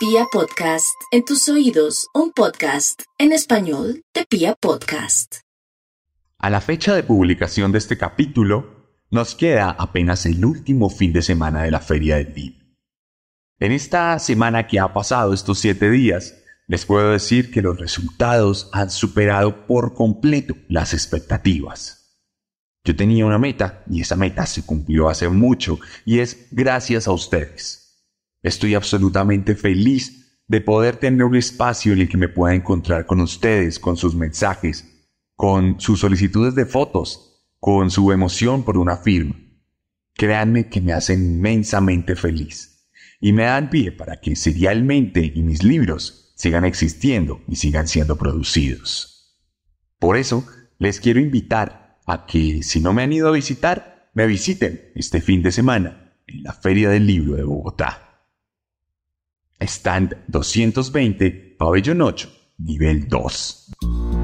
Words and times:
Pia 0.00 0.24
Podcast, 0.32 0.96
en 1.10 1.26
tus 1.26 1.46
oídos, 1.50 2.08
un 2.14 2.32
podcast 2.32 3.02
en 3.18 3.32
español 3.32 4.02
de 4.14 4.24
Pia 4.24 4.54
Podcast. 4.58 5.40
A 6.38 6.48
la 6.48 6.62
fecha 6.62 6.94
de 6.94 7.02
publicación 7.02 7.70
de 7.70 7.76
este 7.76 7.98
capítulo, 7.98 8.94
nos 9.10 9.34
queda 9.34 9.68
apenas 9.68 10.24
el 10.24 10.42
último 10.42 10.88
fin 10.88 11.12
de 11.12 11.20
semana 11.20 11.64
de 11.64 11.70
la 11.70 11.80
Feria 11.80 12.16
del 12.16 12.32
Libro. 12.32 12.64
En 13.58 13.72
esta 13.72 14.18
semana 14.18 14.66
que 14.66 14.80
ha 14.80 14.90
pasado, 14.94 15.34
estos 15.34 15.58
siete 15.58 15.90
días, 15.90 16.34
les 16.66 16.86
puedo 16.86 17.10
decir 17.10 17.50
que 17.50 17.60
los 17.60 17.78
resultados 17.78 18.70
han 18.72 18.88
superado 18.88 19.66
por 19.66 19.92
completo 19.92 20.56
las 20.70 20.94
expectativas. 20.94 22.22
Yo 22.84 22.96
tenía 22.96 23.26
una 23.26 23.38
meta 23.38 23.84
y 23.86 24.00
esa 24.00 24.16
meta 24.16 24.46
se 24.46 24.64
cumplió 24.64 25.10
hace 25.10 25.28
mucho 25.28 25.78
y 26.06 26.20
es 26.20 26.46
gracias 26.52 27.06
a 27.06 27.12
ustedes. 27.12 27.79
Estoy 28.42 28.74
absolutamente 28.74 29.54
feliz 29.54 30.40
de 30.48 30.60
poder 30.60 30.96
tener 30.96 31.24
un 31.24 31.36
espacio 31.36 31.92
en 31.92 32.00
el 32.00 32.08
que 32.08 32.16
me 32.16 32.28
pueda 32.28 32.54
encontrar 32.54 33.06
con 33.06 33.20
ustedes, 33.20 33.78
con 33.78 33.96
sus 33.96 34.14
mensajes, 34.14 35.08
con 35.36 35.80
sus 35.80 36.00
solicitudes 36.00 36.54
de 36.54 36.66
fotos, 36.66 37.52
con 37.60 37.90
su 37.90 38.10
emoción 38.12 38.64
por 38.64 38.78
una 38.78 38.96
firma. 38.96 39.36
Créanme 40.14 40.68
que 40.68 40.80
me 40.80 40.92
hacen 40.92 41.22
inmensamente 41.22 42.16
feliz 42.16 42.88
y 43.20 43.32
me 43.32 43.44
dan 43.44 43.70
pie 43.70 43.92
para 43.92 44.20
que 44.20 44.34
serialmente 44.34 45.32
y 45.34 45.42
mis 45.42 45.62
libros 45.62 46.34
sigan 46.36 46.64
existiendo 46.64 47.42
y 47.46 47.56
sigan 47.56 47.86
siendo 47.86 48.16
producidos. 48.16 49.38
Por 49.98 50.16
eso, 50.16 50.46
les 50.78 50.98
quiero 50.98 51.20
invitar 51.20 52.00
a 52.06 52.24
que, 52.26 52.62
si 52.62 52.80
no 52.80 52.94
me 52.94 53.02
han 53.02 53.12
ido 53.12 53.28
a 53.28 53.32
visitar, 53.32 54.10
me 54.14 54.26
visiten 54.26 54.90
este 54.94 55.20
fin 55.20 55.42
de 55.42 55.52
semana 55.52 56.16
en 56.26 56.42
la 56.42 56.54
Feria 56.54 56.88
del 56.88 57.06
Libro 57.06 57.36
de 57.36 57.44
Bogotá. 57.44 58.09
Stand 59.60 60.16
220, 60.28 61.56
pabellón 61.58 62.02
8, 62.02 62.28
nivel 62.58 63.08
2. 63.08 64.19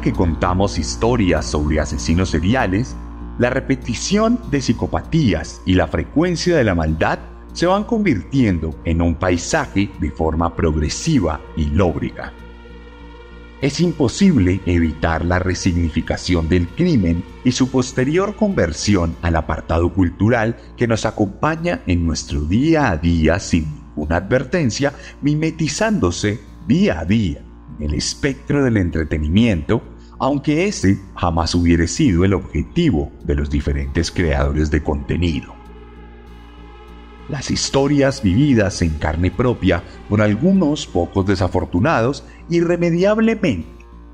Que 0.00 0.14
contamos 0.14 0.78
historias 0.78 1.44
sobre 1.44 1.78
asesinos 1.78 2.30
seriales, 2.30 2.96
la 3.38 3.50
repetición 3.50 4.40
de 4.50 4.62
psicopatías 4.62 5.60
y 5.66 5.74
la 5.74 5.86
frecuencia 5.86 6.56
de 6.56 6.64
la 6.64 6.74
maldad 6.74 7.18
se 7.52 7.66
van 7.66 7.84
convirtiendo 7.84 8.74
en 8.84 9.02
un 9.02 9.14
paisaje 9.14 9.90
de 10.00 10.10
forma 10.10 10.56
progresiva 10.56 11.42
y 11.58 11.66
lóbrica. 11.66 12.32
Es 13.60 13.80
imposible 13.80 14.60
evitar 14.64 15.26
la 15.26 15.38
resignificación 15.38 16.48
del 16.48 16.68
crimen 16.68 17.22
y 17.44 17.52
su 17.52 17.70
posterior 17.70 18.34
conversión 18.34 19.14
al 19.20 19.36
apartado 19.36 19.92
cultural 19.92 20.56
que 20.76 20.88
nos 20.88 21.04
acompaña 21.04 21.82
en 21.86 22.06
nuestro 22.06 22.40
día 22.40 22.90
a 22.90 22.96
día 22.96 23.38
sin 23.38 23.66
ninguna 23.66 24.16
advertencia, 24.16 24.94
mimetizándose 25.20 26.40
día 26.66 26.98
a 26.98 27.04
día 27.04 27.44
el 27.82 27.94
espectro 27.94 28.62
del 28.62 28.76
entretenimiento, 28.76 29.82
aunque 30.18 30.66
ese 30.66 31.00
jamás 31.16 31.54
hubiera 31.54 31.86
sido 31.86 32.24
el 32.24 32.34
objetivo 32.34 33.10
de 33.24 33.34
los 33.34 33.50
diferentes 33.50 34.10
creadores 34.10 34.70
de 34.70 34.82
contenido. 34.82 35.54
Las 37.28 37.50
historias 37.50 38.22
vividas 38.22 38.82
en 38.82 38.90
carne 38.98 39.30
propia 39.30 39.82
por 40.08 40.22
algunos 40.22 40.86
pocos 40.86 41.26
desafortunados 41.26 42.24
irremediablemente 42.50 43.68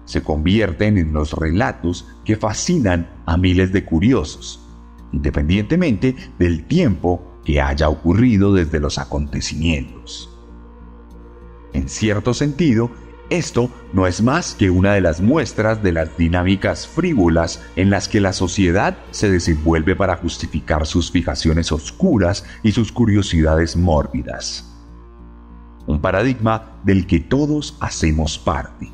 se 0.04 0.22
convierten 0.22 0.96
en 0.96 1.12
los 1.12 1.32
relatos 1.34 2.06
que 2.24 2.36
fascinan 2.36 3.10
a 3.26 3.36
miles 3.36 3.72
de 3.72 3.84
curiosos, 3.84 4.60
independientemente 5.12 6.16
del 6.38 6.64
tiempo 6.64 7.40
que 7.44 7.60
haya 7.60 7.90
ocurrido 7.90 8.54
desde 8.54 8.80
los 8.80 8.98
acontecimientos. 8.98 10.34
En 11.74 11.88
cierto 11.88 12.32
sentido, 12.32 12.90
esto 13.30 13.70
no 13.92 14.06
es 14.06 14.22
más 14.22 14.54
que 14.54 14.70
una 14.70 14.94
de 14.94 15.02
las 15.02 15.20
muestras 15.20 15.82
de 15.82 15.92
las 15.92 16.16
dinámicas 16.16 16.86
frívolas 16.86 17.62
en 17.76 17.90
las 17.90 18.08
que 18.08 18.20
la 18.20 18.32
sociedad 18.32 18.96
se 19.10 19.30
desenvuelve 19.30 19.94
para 19.94 20.16
justificar 20.16 20.86
sus 20.86 21.10
fijaciones 21.10 21.70
oscuras 21.70 22.44
y 22.62 22.72
sus 22.72 22.90
curiosidades 22.90 23.76
mórbidas. 23.76 24.64
Un 25.86 26.00
paradigma 26.00 26.80
del 26.84 27.06
que 27.06 27.20
todos 27.20 27.76
hacemos 27.80 28.38
parte, 28.38 28.90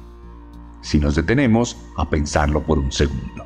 si 0.83 0.99
nos 0.99 1.15
detenemos 1.15 1.77
a 1.97 2.11
pensarlo 2.11 2.63
por 2.63 2.79
un 2.79 2.91
segundo. 2.91 3.45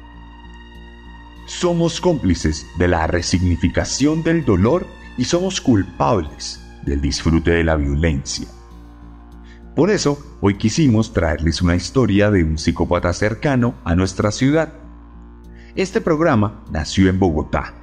Somos 1.46 2.00
cómplices 2.00 2.66
de 2.78 2.88
la 2.88 3.06
resignificación 3.06 4.22
del 4.22 4.44
dolor 4.44 4.86
y 5.18 5.24
somos 5.24 5.60
culpables 5.60 6.60
del 6.84 7.00
disfrute 7.00 7.50
de 7.50 7.64
la 7.64 7.76
violencia 7.76 8.48
por 9.78 9.92
eso, 9.92 10.18
hoy 10.40 10.54
quisimos 10.54 11.12
traerles 11.12 11.62
una 11.62 11.76
historia 11.76 12.32
de 12.32 12.42
un 12.42 12.58
psicópata 12.58 13.12
cercano 13.12 13.76
a 13.84 13.94
nuestra 13.94 14.32
ciudad. 14.32 14.72
Este 15.76 16.00
programa 16.00 16.64
nació 16.72 17.08
en 17.08 17.20
Bogotá, 17.20 17.74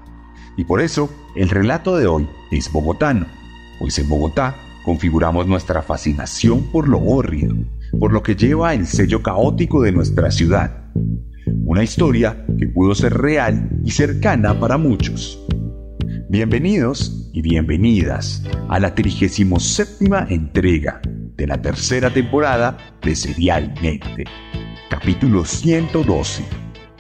y 0.58 0.66
por 0.66 0.82
eso 0.82 1.10
el 1.38 1.48
relato 1.48 1.96
de 1.96 2.06
hoy 2.06 2.28
es 2.52 2.70
bogotano, 2.70 3.28
pues 3.80 3.98
en 3.98 4.10
Bogotá 4.10 4.58
configuramos 4.84 5.48
nuestra 5.48 5.82
fascinación 5.82 6.64
por 6.64 6.90
lo 6.90 7.00
hórrido, 7.00 7.56
por 7.98 8.12
lo 8.12 8.22
que 8.22 8.36
lleva 8.36 8.74
el 8.74 8.88
sello 8.88 9.24
caótico 9.24 9.82
de 9.82 9.94
nuestra 9.94 10.32
ciudad. 10.32 10.92
Una 11.64 11.82
historia 11.82 12.46
que 12.60 12.68
pudo 12.68 12.94
ser 12.94 13.14
real 13.14 13.70
y 13.86 13.92
cercana 13.92 14.60
para 14.60 14.78
muchos. 14.78 15.42
Bienvenidos 16.28 17.30
y 17.32 17.42
bienvenidas 17.42 18.44
a 18.68 18.82
la 18.82 18.94
37 18.94 19.96
entrega 20.28 21.02
de 21.36 21.48
la 21.48 21.62
tercera 21.62 22.10
temporada 22.10 22.78
de 23.02 23.16
Serialmente, 23.16 24.24
capítulo 24.90 25.44
112 25.44 26.44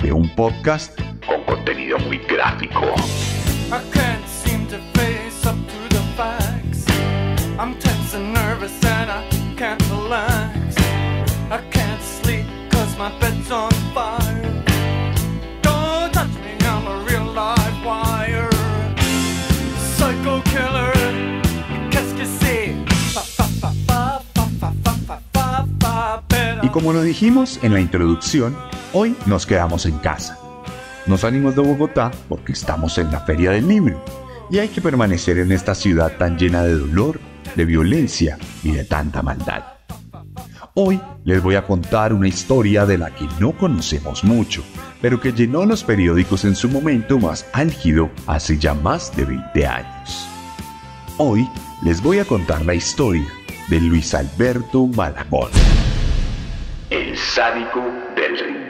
de 0.01 0.11
un 0.11 0.27
podcast 0.35 0.99
con 1.25 1.43
contenido 1.43 1.97
muy 1.99 2.17
gráfico. 2.17 2.81
Como 26.75 26.91
lo 26.91 27.03
dijimos 27.03 27.57
en 27.63 27.71
la 27.71 27.79
introducción, 27.79 28.53
hoy 28.91 29.15
nos 29.27 29.45
quedamos 29.45 29.85
en 29.85 29.97
casa. 29.99 30.37
Nos 31.05 31.21
salimos 31.21 31.55
de 31.55 31.61
Bogotá 31.61 32.11
porque 32.27 32.51
estamos 32.51 32.97
en 32.97 33.09
la 33.13 33.21
Feria 33.21 33.51
del 33.51 33.65
Libro 33.65 34.03
y 34.51 34.57
hay 34.57 34.67
que 34.67 34.81
permanecer 34.81 35.37
en 35.37 35.53
esta 35.53 35.73
ciudad 35.73 36.17
tan 36.17 36.37
llena 36.37 36.63
de 36.63 36.77
dolor, 36.77 37.21
de 37.55 37.63
violencia 37.63 38.37
y 38.61 38.71
de 38.71 38.83
tanta 38.83 39.21
maldad. 39.21 39.63
Hoy 40.73 40.99
les 41.23 41.41
voy 41.41 41.55
a 41.55 41.65
contar 41.65 42.11
una 42.11 42.27
historia 42.27 42.85
de 42.85 42.97
la 42.97 43.15
que 43.15 43.25
no 43.39 43.57
conocemos 43.57 44.25
mucho, 44.25 44.61
pero 45.01 45.21
que 45.21 45.31
llenó 45.31 45.65
los 45.65 45.81
periódicos 45.85 46.43
en 46.43 46.57
su 46.57 46.67
momento 46.67 47.19
más 47.19 47.45
álgido 47.53 48.11
hace 48.27 48.57
ya 48.57 48.73
más 48.73 49.15
de 49.15 49.23
20 49.23 49.65
años. 49.65 50.27
Hoy 51.19 51.47
les 51.83 52.03
voy 52.03 52.19
a 52.19 52.25
contar 52.25 52.65
la 52.65 52.75
historia 52.75 53.29
de 53.69 53.79
Luis 53.79 54.13
Alberto 54.13 54.87
Malagón 54.87 55.51
el 56.89 57.17
sádico 57.17 57.81
del 58.15 58.37
rincón. 58.37 58.64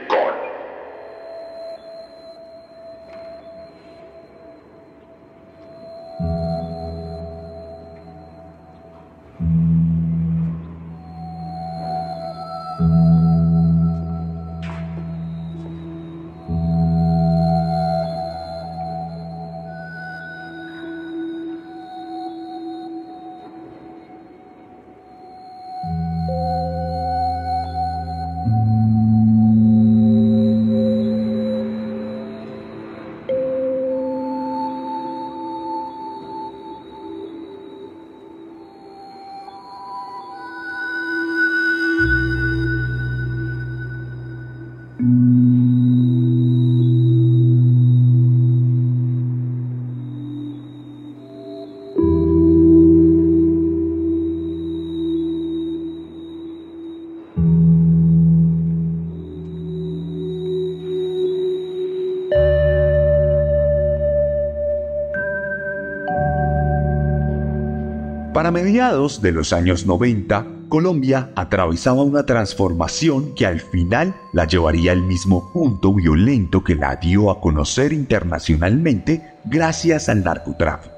Para 68.45 68.63
mediados 68.63 69.23
de 69.23 69.31
los 69.31 69.53
años 69.53 69.87
90, 69.87 70.45
Colombia 70.69 71.31
atravesaba 71.35 72.03
una 72.03 72.27
transformación 72.27 73.33
que 73.33 73.47
al 73.47 73.59
final 73.59 74.13
la 74.33 74.45
llevaría 74.45 74.91
al 74.91 75.01
mismo 75.01 75.51
punto 75.51 75.91
violento 75.91 76.63
que 76.63 76.75
la 76.75 76.95
dio 76.97 77.31
a 77.31 77.41
conocer 77.41 77.91
internacionalmente 77.91 79.33
gracias 79.45 80.09
al 80.09 80.23
narcotráfico. 80.23 80.93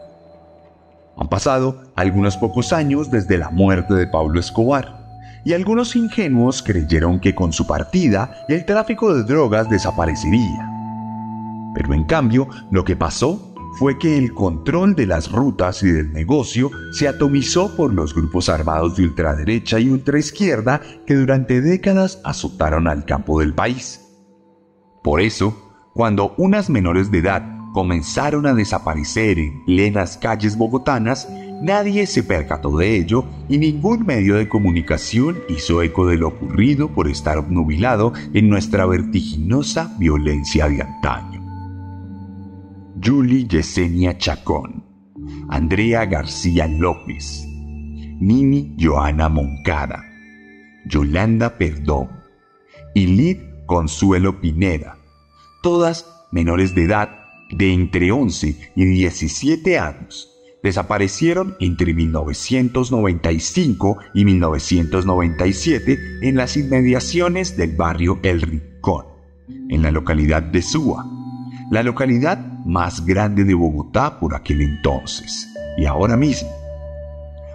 Han 1.16 1.30
pasado 1.30 1.84
algunos 1.96 2.36
pocos 2.36 2.74
años 2.74 3.10
desde 3.12 3.38
la 3.38 3.50
muerte 3.50 3.94
de 3.94 4.08
Pablo 4.08 4.42
Escobar, 4.42 5.08
y 5.46 5.54
algunos 5.54 5.96
ingenuos 5.96 6.62
creyeron 6.62 7.22
que 7.22 7.34
con 7.34 7.54
su 7.54 7.66
partida 7.66 8.44
el 8.50 8.66
tráfico 8.66 9.14
de 9.14 9.24
drogas 9.24 9.70
desaparecería. 9.70 10.70
Pero 11.74 11.94
en 11.94 12.04
cambio, 12.04 12.50
lo 12.72 12.84
que 12.84 12.98
pasó 12.98 13.54
fue 13.78 14.00
que 14.00 14.18
el 14.18 14.34
control 14.34 14.96
de 14.96 15.06
las 15.06 15.32
rutas 15.32 15.84
y 15.84 15.92
del 15.92 16.12
negocio 16.12 16.72
se 16.92 17.08
atomizó 17.08 17.76
por 17.76 17.94
los 17.94 18.16
grupos 18.16 18.50
armados 18.50 18.98
de 18.98 19.04
ultraderecha 19.04 19.80
y 19.80 19.90
ultraizquierda 19.90 20.82
que 21.06 21.16
durante 21.16 21.62
décadas 21.62 22.20
azotaron 22.24 22.88
al 22.88 23.06
campo 23.06 23.40
del 23.40 23.54
país. 23.54 24.02
Por 25.04 25.22
eso, 25.22 25.92
cuando 25.94 26.34
unas 26.38 26.70
menores 26.70 27.12
de 27.12 27.20
edad 27.20 27.58
comenzaron 27.74 28.48
a 28.48 28.56
desaparecer 28.56 29.38
en 29.38 29.64
plenas 29.66 30.18
calles 30.18 30.58
bogotanas, 30.58 31.30
nadie 31.62 32.08
se 32.08 32.24
percató 32.24 32.76
de 32.78 32.96
ello 32.96 33.26
y 33.48 33.60
ningún 33.60 34.06
medio 34.06 34.36
de 34.36 34.50
comunicación 34.50 35.38
hizo 35.50 35.84
eco 35.84 36.08
de 36.08 36.18
lo 36.18 36.30
ocurrido 36.30 36.90
por 36.90 37.08
estar 37.08 37.38
obnubilado 37.38 38.14
en 38.34 38.50
nuestra 38.50 38.88
vertiginosa 38.88 39.96
violencia 40.00 40.68
de 40.68 40.82
antaño. 40.82 41.37
Julie 43.04 43.48
Yesenia 43.48 44.18
Chacón, 44.18 44.84
Andrea 45.50 46.06
García 46.06 46.68
López, 46.68 47.44
Nini 47.48 48.76
Joana 48.80 49.28
Moncada, 49.30 50.04
Yolanda 50.86 51.58
Perdón 51.58 52.10
y 52.96 53.08
Lid 53.08 53.38
Consuelo 53.66 54.40
Pineda, 54.42 54.98
todas 55.62 56.06
menores 56.32 56.74
de 56.76 56.86
edad 56.86 57.10
de 57.52 57.74
entre 57.74 58.12
11 58.12 58.72
y 58.76 58.86
17 58.86 59.78
años, 59.78 60.32
desaparecieron 60.64 61.56
entre 61.60 61.94
1995 61.94 63.98
y 64.14 64.26
1997 64.26 66.00
en 66.24 66.36
las 66.36 66.58
inmediaciones 66.58 67.56
del 67.58 67.76
barrio 67.76 68.20
El 68.24 68.42
Rincón, 68.42 69.06
en 69.70 69.84
la 69.84 69.92
localidad 69.92 70.42
de 70.42 70.62
Súa, 70.62 71.06
la 71.70 71.84
localidad 71.84 72.47
más 72.68 73.06
grande 73.06 73.44
de 73.44 73.54
Bogotá 73.54 74.20
por 74.20 74.36
aquel 74.36 74.62
entonces 74.62 75.48
y 75.78 75.86
ahora 75.86 76.18
mismo. 76.18 76.50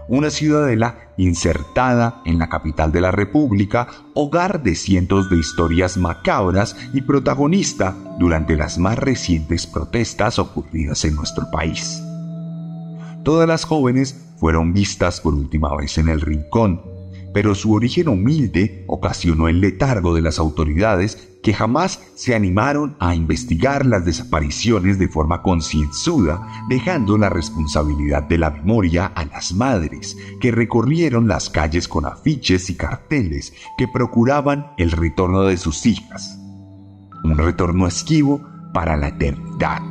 Una 0.08 0.30
ciudadela 0.30 1.10
insertada 1.16 2.22
en 2.24 2.38
la 2.38 2.48
capital 2.48 2.90
de 2.90 3.00
la 3.00 3.12
República, 3.12 3.88
hogar 4.14 4.62
de 4.62 4.74
cientos 4.74 5.30
de 5.30 5.36
historias 5.36 5.96
macabras 5.96 6.76
y 6.92 7.02
protagonista 7.02 7.96
durante 8.18 8.56
las 8.56 8.78
más 8.78 8.98
recientes 8.98 9.66
protestas 9.66 10.38
ocurridas 10.38 11.04
en 11.04 11.14
nuestro 11.14 11.50
país. 11.50 12.02
Todas 13.22 13.46
las 13.46 13.64
jóvenes 13.64 14.20
fueron 14.38 14.72
vistas 14.72 15.20
por 15.20 15.34
última 15.34 15.74
vez 15.76 15.96
en 15.98 16.08
el 16.08 16.20
rincón, 16.20 16.82
pero 17.32 17.54
su 17.54 17.72
origen 17.72 18.08
humilde 18.08 18.84
ocasionó 18.88 19.48
el 19.48 19.60
letargo 19.60 20.14
de 20.14 20.22
las 20.22 20.38
autoridades 20.38 21.31
que 21.42 21.52
jamás 21.52 22.00
se 22.14 22.34
animaron 22.34 22.96
a 23.00 23.14
investigar 23.14 23.84
las 23.84 24.04
desapariciones 24.04 24.98
de 24.98 25.08
forma 25.08 25.42
concienzuda, 25.42 26.46
dejando 26.68 27.18
la 27.18 27.28
responsabilidad 27.28 28.22
de 28.22 28.38
la 28.38 28.50
memoria 28.50 29.06
a 29.06 29.24
las 29.24 29.52
madres, 29.52 30.16
que 30.40 30.52
recorrieron 30.52 31.28
las 31.28 31.50
calles 31.50 31.88
con 31.88 32.06
afiches 32.06 32.70
y 32.70 32.76
carteles 32.76 33.52
que 33.76 33.88
procuraban 33.88 34.72
el 34.76 34.92
retorno 34.92 35.42
de 35.42 35.56
sus 35.56 35.84
hijas. 35.86 36.38
Un 37.24 37.36
retorno 37.36 37.86
esquivo 37.86 38.40
para 38.72 38.96
la 38.96 39.08
eternidad. 39.08 39.82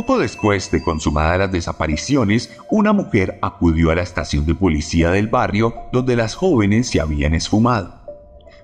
Poco 0.00 0.18
después 0.18 0.70
de 0.70 0.82
consumadas 0.82 1.38
las 1.38 1.52
desapariciones, 1.52 2.50
una 2.70 2.94
mujer 2.94 3.38
acudió 3.42 3.90
a 3.90 3.94
la 3.94 4.00
estación 4.00 4.46
de 4.46 4.54
policía 4.54 5.10
del 5.10 5.28
barrio 5.28 5.74
donde 5.92 6.16
las 6.16 6.34
jóvenes 6.34 6.88
se 6.88 7.02
habían 7.02 7.34
esfumado. 7.34 8.00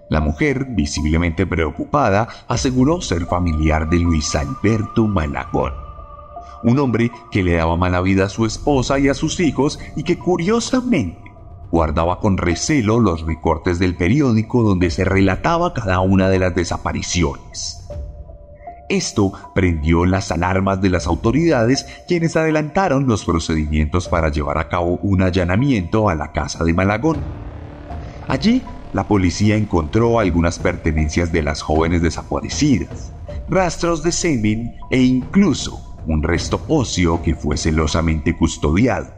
La 0.09 0.23
mujer, 0.23 0.65
visiblemente 0.71 1.47
preocupada, 1.47 2.27
aseguró 2.49 3.03
ser 3.03 3.27
familiar 3.27 3.91
de 3.91 3.99
Luis 3.99 4.35
Alberto 4.35 5.07
Malagón, 5.07 5.75
un 6.63 6.79
hombre 6.79 7.11
que 7.31 7.43
le 7.43 7.57
daba 7.57 7.77
mala 7.77 8.01
vida 8.01 8.25
a 8.25 8.31
su 8.31 8.47
esposa 8.47 8.99
y 8.99 9.11
a 9.11 9.15
sus 9.15 9.39
hijos 9.39 9.79
y 9.95 10.05
que 10.05 10.19
curiosamente 10.19 11.21
guardaba 11.71 12.19
con 12.19 12.39
recelo 12.39 12.99
los 12.99 13.27
recortes 13.27 13.79
del 13.79 13.95
periódico 13.95 14.63
donde 14.63 14.91
se 14.91 15.05
relataba 15.05 15.75
cada 15.75 16.01
una 16.01 16.31
de 16.31 16.39
las 16.39 16.55
desapariciones. 16.55 17.86
Esto 18.89 19.33
prendió 19.55 20.07
las 20.07 20.31
alarmas 20.31 20.81
de 20.81 20.91
las 20.91 21.07
autoridades 21.07 21.87
quienes 22.07 22.37
adelantaron 22.37 23.07
los 23.07 23.25
procedimientos 23.25 24.09
para 24.09 24.31
llevar 24.31 24.59
a 24.59 24.69
cabo 24.69 24.99
un 25.03 25.23
allanamiento 25.23 26.09
a 26.09 26.15
la 26.15 26.33
casa 26.33 26.63
de 26.65 26.73
Malagón. 26.73 27.25
Allí, 28.29 28.63
la 28.93 29.09
policía 29.09 29.57
encontró 29.57 30.21
algunas 30.21 30.59
pertenencias 30.59 31.33
de 31.33 31.43
las 31.43 31.63
jóvenes 31.63 32.03
desaparecidas, 32.03 33.13
rastros 33.49 34.03
de 34.03 34.13
semen 34.13 34.75
e 34.91 35.03
incluso 35.03 35.99
un 36.07 36.23
resto 36.23 36.65
óseo 36.69 37.23
que 37.23 37.35
fue 37.35 37.57
celosamente 37.57 38.37
custodiado. 38.37 39.13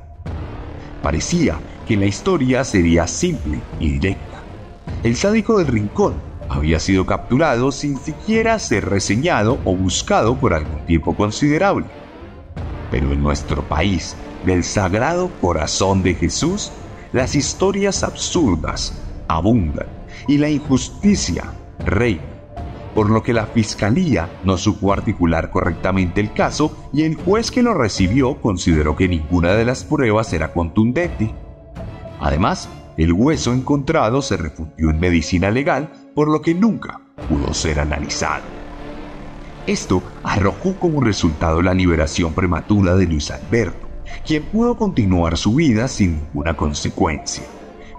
Parecía 1.03 1.61
que 1.87 1.97
la 1.97 2.07
historia 2.07 2.65
sería 2.65 3.07
simple 3.07 3.63
y 3.79 3.93
directa. 3.93 4.45
El 5.03 5.15
sádico 5.17 5.59
del 5.59 5.69
rincón 5.69 6.28
había 6.49 6.81
sido 6.81 7.07
capturado 7.07 7.73
sin 7.73 7.99
siquiera 7.99 8.59
ser 8.59 8.89
reseñado 8.89 9.59
o 9.65 9.77
buscado 9.77 10.37
por 10.37 10.55
algún 10.55 10.85
tiempo 10.87 11.15
considerable. 11.15 11.87
Pero 12.91 13.13
en 13.13 13.23
nuestro 13.23 13.63
país, 13.63 14.17
del 14.45 14.65
Sagrado 14.65 15.31
Corazón 15.41 16.03
de 16.03 16.15
Jesús, 16.15 16.71
las 17.13 17.35
historias 17.35 18.03
absurdas 18.03 19.03
abundan 19.29 19.87
y 20.27 20.39
la 20.39 20.49
injusticia 20.49 21.53
reina, 21.85 22.23
por 22.95 23.11
lo 23.11 23.23
que 23.23 23.33
la 23.33 23.47
fiscalía 23.47 24.29
no 24.45 24.57
supo 24.57 24.93
articular 24.93 25.51
correctamente 25.51 26.21
el 26.21 26.33
caso 26.33 26.89
y 26.93 27.03
el 27.03 27.15
juez 27.15 27.51
que 27.51 27.63
lo 27.63 27.75
recibió 27.75 28.41
consideró 28.41 28.97
que 28.97 29.09
ninguna 29.09 29.53
de 29.53 29.65
las 29.65 29.85
pruebas 29.85 30.33
era 30.33 30.53
contundente. 30.53 31.35
Además, 32.21 32.69
el 32.97 33.13
hueso 33.13 33.53
encontrado 33.53 34.23
se 34.23 34.37
refugió 34.37 34.91
en 34.91 34.99
medicina 34.99 35.51
legal 35.51 35.93
por 36.15 36.29
lo 36.29 36.43
que 36.43 36.55
nunca 36.55 37.01
pudo 37.29 37.55
ser 37.55 37.81
analizado. 37.81 38.45
Esto 39.67 40.03
arrojó 40.23 40.77
como 40.79 41.01
resultado 41.03 41.61
la 41.61 41.75
liberación 41.75 42.33
prematura 42.33 42.97
de 42.97 43.07
Luis 43.07 43.31
Alberto, 43.31 43.87
quien 44.27 44.45
pudo 44.45 44.77
continuar 44.77 45.37
su 45.37 45.55
vida 45.55 45.89
sin 45.89 46.17
ninguna 46.17 46.57
consecuencia, 46.57 47.45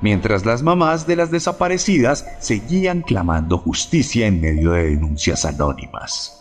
mientras 0.02 0.46
las 0.46 0.64
mamás 0.64 1.06
de 1.06 1.16
las 1.16 1.30
desaparecidas 1.30 2.26
seguían 2.40 3.02
clamando 3.02 3.58
justicia 3.60 4.26
en 4.26 4.42
medio 4.42 4.72
de 4.72 4.90
denuncias 4.90 5.46
anónimas. 5.46 6.36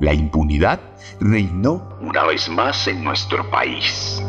La 0.00 0.14
impunidad 0.14 0.80
reinó 1.20 1.96
una 2.00 2.24
vez 2.24 2.48
más 2.48 2.86
en 2.86 3.02
nuestro 3.02 3.48
país. 3.50 4.22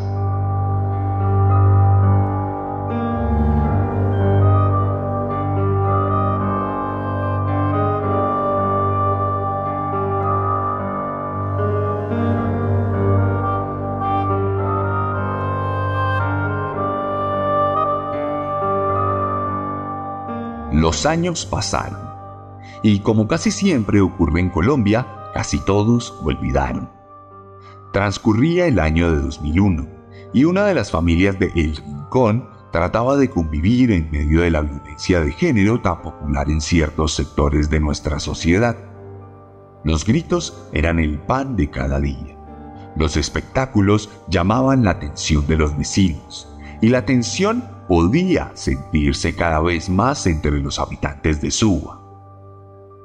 Años 21.06 21.46
pasaron 21.46 22.10
y 22.84 23.00
como 23.00 23.27
casi 23.27 23.51
siempre 23.51 24.01
ocurre 24.01 24.39
en 24.39 24.50
Colombia, 24.50 25.06
casi 25.34 25.60
todos 25.60 26.15
olvidaron. 26.24 26.89
Transcurría 27.91 28.68
el 28.68 28.79
año 28.79 29.12
de 29.12 29.22
2001 29.22 29.88
y 30.34 30.46
una 30.46 30.65
de 30.65 30.74
las 30.74 30.91
familias 30.91 31.39
de 31.39 31.51
El 31.56 31.75
Rincón 31.75 32.50
trataba 32.72 33.18
de 33.18 33.29
convivir 33.29 33.91
en 33.91 34.12
medio 34.12 34.41
de 34.41 34.51
la 34.51 34.62
violencia 34.62 35.22
de 35.22 35.32
género 35.32 35.82
tan 35.82 36.01
popular 36.01 36.50
en 36.50 36.62
ciertos 36.62 37.15
sectores 37.15 37.70
de 37.70 37.79
nuestra 37.79 38.20
sociedad. 38.20 38.77
Los 39.84 40.06
gritos 40.06 40.70
eran 40.72 41.00
el 41.00 41.18
pan 41.20 41.56
de 41.56 41.70
cada 41.70 42.00
día. 42.00 42.38
Los 42.96 43.18
espectáculos 43.18 44.10
llamaban 44.27 44.84
la 44.84 44.91
atención 44.91 45.48
de 45.48 45.58
los 45.58 45.75
vecinos 45.77 46.49
y 46.81 46.89
la 46.89 47.05
tensión 47.05 47.63
podía 47.88 48.51
sentirse 48.53 49.36
cada 49.36 49.59
vez 49.59 49.89
más 49.89 50.25
entre 50.27 50.59
los 50.59 50.79
habitantes 50.79 51.41
de 51.41 51.51
Suba. 51.51 52.00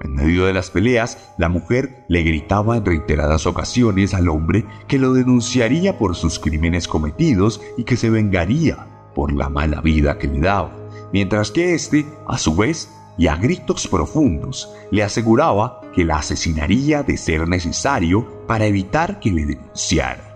En 0.02 0.14
medio 0.14 0.44
de 0.44 0.52
las 0.52 0.70
peleas, 0.70 1.32
la 1.38 1.48
mujer 1.48 2.04
le 2.08 2.22
gritaba 2.22 2.76
en 2.76 2.84
reiteradas 2.84 3.46
ocasiones 3.46 4.12
al 4.12 4.28
hombre 4.28 4.66
que 4.86 4.98
lo 4.98 5.14
denunciaría 5.14 5.98
por 5.98 6.14
sus 6.14 6.38
crímenes 6.38 6.86
cometidos 6.86 7.62
y 7.78 7.84
que 7.84 7.96
se 7.96 8.10
vengaría 8.10 8.86
por 9.14 9.32
la 9.32 9.48
mala 9.48 9.80
vida 9.80 10.18
que 10.18 10.28
le 10.28 10.40
daba, 10.40 10.76
mientras 11.12 11.50
que 11.50 11.74
éste, 11.74 12.04
a 12.26 12.36
su 12.36 12.54
vez, 12.54 12.90
y 13.16 13.28
a 13.28 13.36
gritos 13.36 13.86
profundos, 13.88 14.74
le 14.90 15.02
aseguraba 15.02 15.80
que 15.94 16.04
la 16.04 16.16
asesinaría 16.16 17.02
de 17.02 17.16
ser 17.16 17.48
necesario 17.48 18.44
para 18.46 18.66
evitar 18.66 19.20
que 19.20 19.30
le 19.30 19.46
denunciara. 19.46 20.33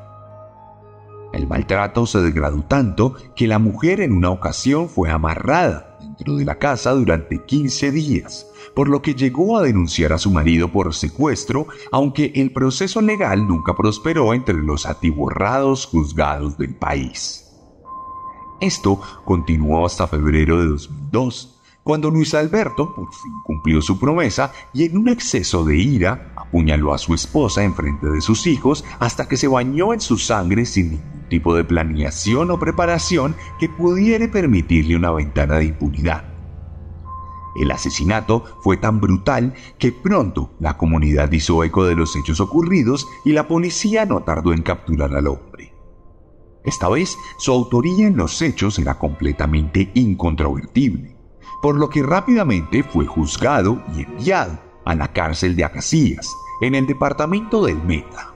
El 1.33 1.47
maltrato 1.47 2.07
se 2.07 2.21
degradó 2.21 2.63
tanto 2.63 3.15
que 3.37 3.47
la 3.47 3.59
mujer 3.59 4.01
en 4.01 4.13
una 4.13 4.31
ocasión 4.31 4.89
fue 4.89 5.11
amarrada 5.11 5.99
dentro 6.01 6.37
de 6.37 6.45
la 6.45 6.59
casa 6.59 6.93
durante 6.93 7.45
15 7.45 7.91
días, 7.93 8.47
por 8.75 8.89
lo 8.89 9.03
que 9.03 9.15
llegó 9.15 9.59
a 9.59 9.63
denunciar 9.63 10.13
a 10.13 10.19
su 10.19 10.31
marido 10.31 10.73
por 10.73 10.95
secuestro, 10.95 11.67
aunque 11.93 12.33
el 12.35 12.53
proceso 12.53 13.01
legal 13.01 13.47
nunca 13.47 13.77
prosperó 13.77 14.33
entre 14.33 14.55
los 14.55 14.87
atiborrados 14.87 15.87
juzgados 15.87 16.57
del 16.57 16.75
país. 16.75 17.45
Esto 18.61 19.01
continuó 19.25 19.87
hasta 19.87 20.09
febrero 20.09 20.61
de 20.61 20.67
2002, 20.67 21.61
cuando 21.85 22.11
Luis 22.11 22.35
Alberto 22.35 22.95
por 22.95 23.13
fin 23.15 23.33
cumplió 23.45 23.81
su 23.81 23.99
promesa 23.99 24.53
y 24.75 24.85
en 24.85 24.99
un 24.99 25.09
exceso 25.09 25.65
de 25.65 25.77
ira 25.77 26.33
apuñaló 26.37 26.93
a 26.93 26.99
su 26.99 27.15
esposa 27.15 27.63
en 27.63 27.75
frente 27.75 28.09
de 28.09 28.21
sus 28.21 28.47
hijos 28.47 28.85
hasta 28.99 29.29
que 29.29 29.37
se 29.37 29.49
bañó 29.49 29.95
en 29.95 30.01
su 30.01 30.19
sangre 30.19 30.67
sin 30.67 31.01
tipo 31.29 31.55
de 31.55 31.65
planeación 31.65 32.51
o 32.51 32.59
preparación 32.59 33.37
que 33.59 33.69
pudiera 33.69 34.31
permitirle 34.31 34.97
una 34.97 35.11
ventana 35.11 35.57
de 35.57 35.67
impunidad. 35.67 36.25
El 37.57 37.71
asesinato 37.71 38.45
fue 38.63 38.77
tan 38.77 39.01
brutal 39.01 39.55
que 39.79 39.91
pronto 39.93 40.53
la 40.61 40.77
comunidad 40.77 41.31
hizo 41.33 41.65
eco 41.65 41.85
de 41.85 41.97
los 41.97 42.15
hechos 42.15 42.41
ocurridos 42.41 43.09
y 43.25 43.33
la 43.33 43.49
policía 43.49 44.05
no 44.05 44.23
tardó 44.23 44.53
en 44.53 44.63
capturar 44.63 45.15
al 45.15 45.27
hombre. 45.27 45.75
Esta 46.65 46.89
vez 46.89 47.17
su 47.39 47.53
autoría 47.53 48.07
en 48.07 48.17
los 48.17 48.41
hechos 48.43 48.79
era 48.79 48.99
completamente 48.99 49.91
incontrovertible 49.95 51.19
por 51.61 51.77
lo 51.77 51.89
que 51.89 52.03
rápidamente 52.03 52.83
fue 52.83 53.07
juzgado 53.07 53.83
y 53.95 54.03
enviado 54.03 54.59
a 54.85 54.95
la 54.95 55.13
cárcel 55.13 55.57
de 55.57 55.65
Acacias, 55.65 56.35
en 56.61 56.75
el 56.75 56.87
departamento 56.87 57.65
del 57.65 57.83
Meta. 57.85 58.35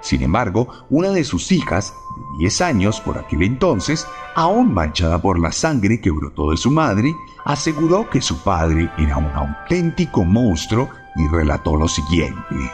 Sin 0.00 0.22
embargo, 0.22 0.68
una 0.88 1.10
de 1.10 1.24
sus 1.24 1.52
hijas, 1.52 1.94
de 2.32 2.38
10 2.38 2.60
años 2.62 3.00
por 3.00 3.18
aquel 3.18 3.42
entonces, 3.42 4.06
aún 4.34 4.72
manchada 4.72 5.20
por 5.20 5.38
la 5.38 5.52
sangre 5.52 6.00
que 6.00 6.10
brotó 6.10 6.50
de 6.50 6.56
su 6.56 6.70
madre, 6.70 7.14
aseguró 7.44 8.08
que 8.08 8.22
su 8.22 8.42
padre 8.42 8.90
era 8.98 9.16
un 9.18 9.30
auténtico 9.34 10.24
monstruo 10.24 10.88
y 11.16 11.28
relató 11.28 11.76
lo 11.76 11.88
siguiente. 11.88 12.72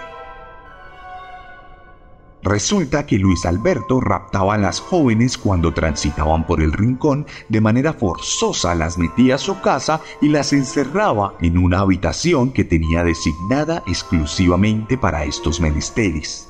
Resulta 2.46 3.06
que 3.06 3.18
Luis 3.18 3.44
Alberto 3.44 4.00
raptaba 4.00 4.54
a 4.54 4.58
las 4.58 4.78
jóvenes 4.78 5.36
cuando 5.36 5.74
transitaban 5.74 6.46
por 6.46 6.60
el 6.60 6.72
rincón, 6.72 7.26
de 7.48 7.60
manera 7.60 7.92
forzosa 7.92 8.76
las 8.76 8.98
metía 8.98 9.34
a 9.34 9.38
su 9.38 9.60
casa 9.60 10.00
y 10.22 10.28
las 10.28 10.52
encerraba 10.52 11.34
en 11.40 11.58
una 11.58 11.80
habitación 11.80 12.52
que 12.52 12.62
tenía 12.62 13.02
designada 13.02 13.82
exclusivamente 13.88 14.96
para 14.96 15.24
estos 15.24 15.60
menesteres. 15.60 16.48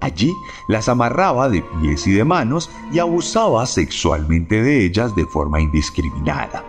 Allí 0.00 0.32
las 0.68 0.88
amarraba 0.88 1.48
de 1.48 1.62
pies 1.62 2.06
y 2.06 2.12
de 2.12 2.24
manos 2.24 2.70
y 2.92 2.98
abusaba 2.98 3.66
sexualmente 3.66 4.62
de 4.62 4.84
ellas 4.84 5.14
de 5.14 5.26
forma 5.26 5.60
indiscriminada. 5.60 6.64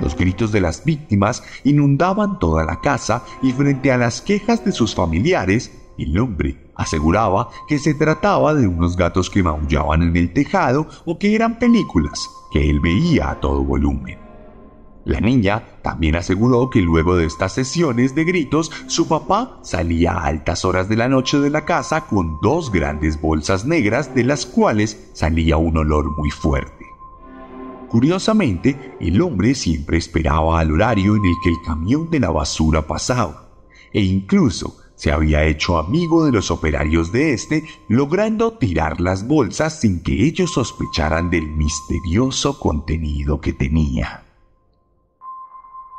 Los 0.00 0.16
gritos 0.16 0.52
de 0.52 0.60
las 0.60 0.84
víctimas 0.84 1.42
inundaban 1.64 2.38
toda 2.38 2.64
la 2.64 2.80
casa 2.80 3.24
y 3.42 3.52
frente 3.52 3.92
a 3.92 3.96
las 3.96 4.20
quejas 4.20 4.64
de 4.64 4.72
sus 4.72 4.94
familiares, 4.94 5.72
el 5.98 6.18
hombre 6.18 6.70
aseguraba 6.74 7.48
que 7.68 7.78
se 7.78 7.94
trataba 7.94 8.54
de 8.54 8.66
unos 8.66 8.96
gatos 8.96 9.30
que 9.30 9.42
maullaban 9.42 10.02
en 10.02 10.16
el 10.16 10.32
tejado 10.32 10.88
o 11.04 11.18
que 11.18 11.34
eran 11.34 11.58
películas 11.58 12.28
que 12.50 12.68
él 12.68 12.80
veía 12.80 13.30
a 13.30 13.40
todo 13.40 13.62
volumen. 13.62 14.23
La 15.04 15.20
niña 15.20 15.62
también 15.82 16.16
aseguró 16.16 16.70
que 16.70 16.80
luego 16.80 17.16
de 17.16 17.26
estas 17.26 17.52
sesiones 17.52 18.14
de 18.14 18.24
gritos, 18.24 18.70
su 18.86 19.06
papá 19.06 19.58
salía 19.62 20.12
a 20.12 20.24
altas 20.24 20.64
horas 20.64 20.88
de 20.88 20.96
la 20.96 21.08
noche 21.08 21.38
de 21.38 21.50
la 21.50 21.66
casa 21.66 22.06
con 22.06 22.38
dos 22.40 22.72
grandes 22.72 23.20
bolsas 23.20 23.66
negras 23.66 24.14
de 24.14 24.24
las 24.24 24.46
cuales 24.46 25.10
salía 25.12 25.58
un 25.58 25.76
olor 25.76 26.16
muy 26.16 26.30
fuerte. 26.30 26.86
Curiosamente, 27.90 28.96
el 28.98 29.20
hombre 29.20 29.54
siempre 29.54 29.98
esperaba 29.98 30.58
al 30.58 30.72
horario 30.72 31.16
en 31.16 31.24
el 31.26 31.34
que 31.42 31.50
el 31.50 31.56
camión 31.64 32.10
de 32.10 32.20
la 32.20 32.30
basura 32.30 32.86
pasaba, 32.86 33.50
e 33.92 34.00
incluso 34.00 34.78
se 34.96 35.12
había 35.12 35.44
hecho 35.44 35.78
amigo 35.78 36.24
de 36.24 36.32
los 36.32 36.50
operarios 36.50 37.12
de 37.12 37.34
este, 37.34 37.62
logrando 37.88 38.54
tirar 38.54 39.00
las 39.02 39.26
bolsas 39.28 39.80
sin 39.80 40.02
que 40.02 40.24
ellos 40.24 40.52
sospecharan 40.52 41.28
del 41.28 41.46
misterioso 41.46 42.58
contenido 42.58 43.40
que 43.40 43.52
tenía. 43.52 44.23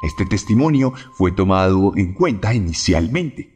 Este 0.05 0.23
testimonio 0.25 0.93
fue 1.13 1.31
tomado 1.31 1.93
en 1.95 2.13
cuenta 2.13 2.53
inicialmente, 2.53 3.55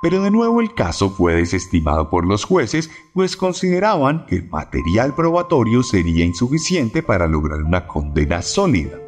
pero 0.00 0.22
de 0.22 0.30
nuevo 0.30 0.62
el 0.62 0.74
caso 0.74 1.10
fue 1.10 1.34
desestimado 1.34 2.08
por 2.08 2.24
los 2.24 2.44
jueces, 2.44 2.90
pues 3.12 3.36
consideraban 3.36 4.24
que 4.24 4.36
el 4.36 4.48
material 4.48 5.14
probatorio 5.14 5.82
sería 5.82 6.24
insuficiente 6.24 7.02
para 7.02 7.26
lograr 7.26 7.62
una 7.62 7.86
condena 7.86 8.40
sólida. 8.40 8.98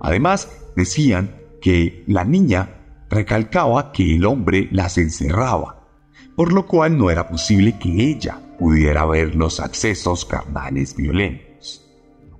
Además, 0.00 0.48
decían 0.76 1.34
que 1.60 2.04
la 2.06 2.24
niña 2.24 3.06
recalcaba 3.10 3.90
que 3.90 4.14
el 4.14 4.24
hombre 4.24 4.68
las 4.70 4.98
encerraba, 4.98 5.88
por 6.36 6.52
lo 6.52 6.66
cual 6.66 6.96
no 6.96 7.10
era 7.10 7.28
posible 7.28 7.76
que 7.76 7.88
ella 7.88 8.38
pudiera 8.56 9.04
ver 9.04 9.34
los 9.34 9.58
accesos 9.58 10.24
carnales 10.24 10.94
violentos. 10.94 11.90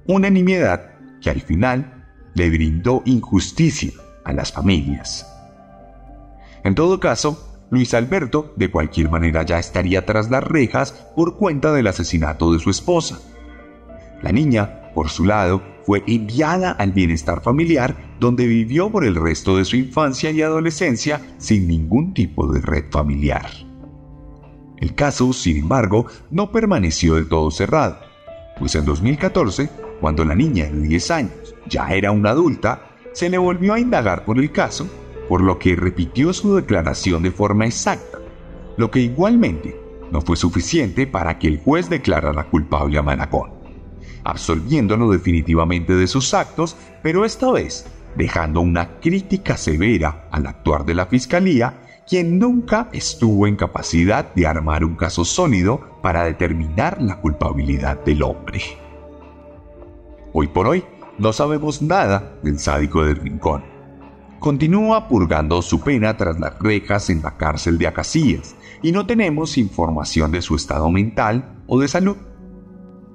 Una 0.07 0.31
nimiedad 0.31 0.93
que 1.21 1.31
al 1.31 1.41
final 1.41 1.94
le 2.35 2.51
brindó 2.51 3.03
injusticia 3.05 3.93
a 4.25 4.33
las 4.33 4.53
familias. 4.53 5.27
En 6.63 6.75
todo 6.75 7.01
caso, 7.01 7.55
Luis 7.71 7.95
Alberto 7.95 8.53
de 8.57 8.71
cualquier 8.71 9.11
manera 9.11 9.43
ya 9.43 9.59
estaría 9.59 10.07
tras 10.07 10.31
las 10.31 10.45
rejas 10.45 10.93
por 11.15 11.37
cuenta 11.37 11.73
del 11.73 11.87
asesinato 11.87 12.53
de 12.53 12.59
su 12.59 12.71
esposa. 12.71 13.21
La 14.23 14.33
niña, 14.33 14.93
por 14.95 15.11
su 15.11 15.25
lado, 15.25 15.63
fue 15.85 16.03
enviada 16.07 16.71
al 16.71 16.93
bienestar 16.93 17.43
familiar 17.43 18.15
donde 18.19 18.47
vivió 18.47 18.91
por 18.91 19.05
el 19.05 19.15
resto 19.15 19.57
de 19.57 19.65
su 19.65 19.77
infancia 19.77 20.31
y 20.31 20.41
adolescencia 20.41 21.21
sin 21.39 21.69
ningún 21.69 22.15
tipo 22.15 22.51
de 22.51 22.61
red 22.61 22.85
familiar. 22.91 23.51
El 24.79 24.95
caso, 24.95 25.33
sin 25.33 25.59
embargo, 25.59 26.07
no 26.31 26.51
permaneció 26.51 27.17
del 27.17 27.29
todo 27.29 27.51
cerrado, 27.51 27.99
pues 28.59 28.75
en 28.75 28.85
2014, 28.85 29.69
cuando 30.01 30.25
la 30.25 30.35
niña 30.35 30.67
de 30.67 30.81
10 30.81 31.11
años 31.11 31.44
ya 31.69 31.89
era 31.89 32.11
una 32.11 32.31
adulta, 32.31 32.91
se 33.13 33.29
le 33.29 33.39
volvió 33.39 33.75
a 33.75 33.81
indagar 33.81 34.25
por 34.25 34.39
el 34.39 34.51
caso, 34.53 34.89
por 35.29 35.41
lo 35.41 35.59
que 35.59 35.77
repitió 35.77 36.33
su 36.33 36.55
declaración 36.55 37.23
de 37.23 37.31
forma 37.31 37.67
exacta, 37.67 38.19
lo 38.77 38.91
que 38.91 39.01
igualmente 39.01 39.81
no 40.11 40.21
fue 40.21 40.37
suficiente 40.37 41.07
para 41.07 41.39
que 41.39 41.49
el 41.49 41.59
juez 41.59 41.89
declarara 41.89 42.45
culpable 42.45 42.99
a 42.99 43.03
Manacón 43.03 43.65
absolviéndolo 44.25 45.11
definitivamente 45.11 45.95
de 45.95 46.07
sus 46.07 46.35
actos, 46.35 46.77
pero 47.03 47.25
esta 47.25 47.51
vez 47.53 47.87
dejando 48.17 48.61
una 48.61 49.01
crítica 49.01 49.57
severa 49.57 50.29
al 50.31 50.47
actuar 50.47 50.85
de 50.85 50.95
la 50.95 51.07
Fiscalía, 51.07 51.81
quien 52.09 52.39
nunca 52.39 52.89
estuvo 52.93 53.47
en 53.47 53.57
capacidad 53.57 54.33
de 54.35 54.47
armar 54.47 54.85
un 54.85 54.95
caso 54.95 55.25
sólido 55.25 55.99
para 56.03 56.25
determinar 56.25 57.01
la 57.01 57.21
culpabilidad 57.21 58.03
del 58.05 58.23
hombre. 58.23 58.61
Hoy 60.33 60.49
por 60.49 60.67
hoy 60.67 60.85
no 61.19 61.33
sabemos 61.33 61.83
nada 61.83 62.39
del 62.43 62.59
sádico 62.59 63.05
del 63.05 63.17
rincón. 63.17 63.65
Continúa 64.41 65.09
purgando 65.09 65.63
su 65.63 65.81
pena 65.81 66.17
tras 66.17 66.39
las 66.39 66.59
rejas 66.59 67.09
en 67.09 67.23
la 67.23 67.37
cárcel 67.37 67.79
de 67.79 67.87
Acacías 67.87 68.55
y 68.83 68.93
no 68.93 69.07
tenemos 69.07 69.57
información 69.57 70.33
de 70.33 70.43
su 70.43 70.57
estado 70.57 70.91
mental 70.91 71.63
o 71.67 71.81
de 71.81 71.89
salud. 71.89 72.17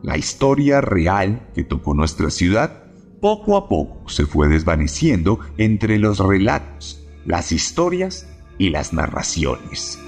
La 0.01 0.17
historia 0.17 0.81
real 0.81 1.47
que 1.53 1.63
tocó 1.63 1.93
nuestra 1.93 2.29
ciudad 2.29 2.83
poco 3.21 3.57
a 3.57 3.67
poco 3.67 4.09
se 4.09 4.25
fue 4.25 4.47
desvaneciendo 4.47 5.39
entre 5.57 5.99
los 5.99 6.19
relatos, 6.19 7.05
las 7.25 7.51
historias 7.51 8.27
y 8.57 8.69
las 8.69 8.93
narraciones. 8.93 9.99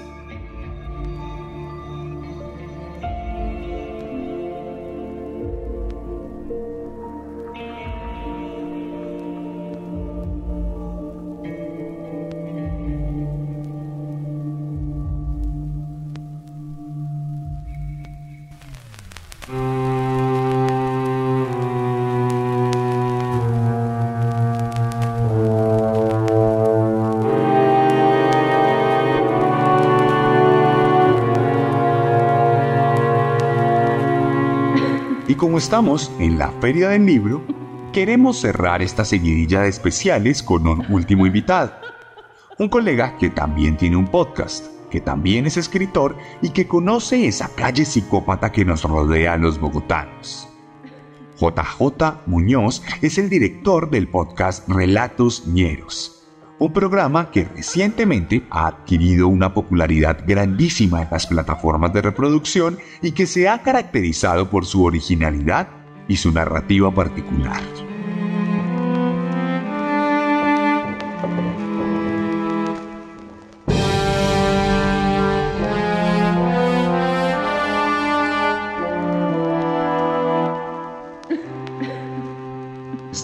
Estamos 35.62 36.10
en 36.18 36.38
la 36.38 36.50
Feria 36.60 36.88
del 36.88 37.06
Libro, 37.06 37.40
queremos 37.92 38.40
cerrar 38.40 38.82
esta 38.82 39.04
seguidilla 39.04 39.60
de 39.60 39.68
especiales 39.68 40.42
con 40.42 40.66
un 40.66 40.84
último 40.92 41.24
invitado. 41.24 41.72
Un 42.58 42.68
colega 42.68 43.16
que 43.16 43.30
también 43.30 43.76
tiene 43.76 43.96
un 43.96 44.08
podcast, 44.08 44.66
que 44.90 45.00
también 45.00 45.46
es 45.46 45.56
escritor 45.56 46.16
y 46.42 46.50
que 46.50 46.66
conoce 46.66 47.28
esa 47.28 47.48
calle 47.54 47.84
psicópata 47.84 48.50
que 48.50 48.64
nos 48.64 48.82
rodea 48.82 49.34
a 49.34 49.36
los 49.36 49.60
bogotanos. 49.60 50.48
JJ 51.38 52.26
Muñoz 52.26 52.82
es 53.00 53.16
el 53.18 53.30
director 53.30 53.88
del 53.88 54.08
podcast 54.08 54.68
Relatos 54.68 55.46
Ñeros, 55.46 56.21
un 56.64 56.72
programa 56.72 57.30
que 57.30 57.44
recientemente 57.44 58.44
ha 58.50 58.68
adquirido 58.68 59.26
una 59.26 59.52
popularidad 59.52 60.18
grandísima 60.24 61.02
en 61.02 61.08
las 61.10 61.26
plataformas 61.26 61.92
de 61.92 62.02
reproducción 62.02 62.78
y 63.02 63.12
que 63.12 63.26
se 63.26 63.48
ha 63.48 63.62
caracterizado 63.62 64.48
por 64.48 64.64
su 64.64 64.84
originalidad 64.84 65.68
y 66.06 66.16
su 66.16 66.30
narrativa 66.30 66.94
particular. 66.94 67.91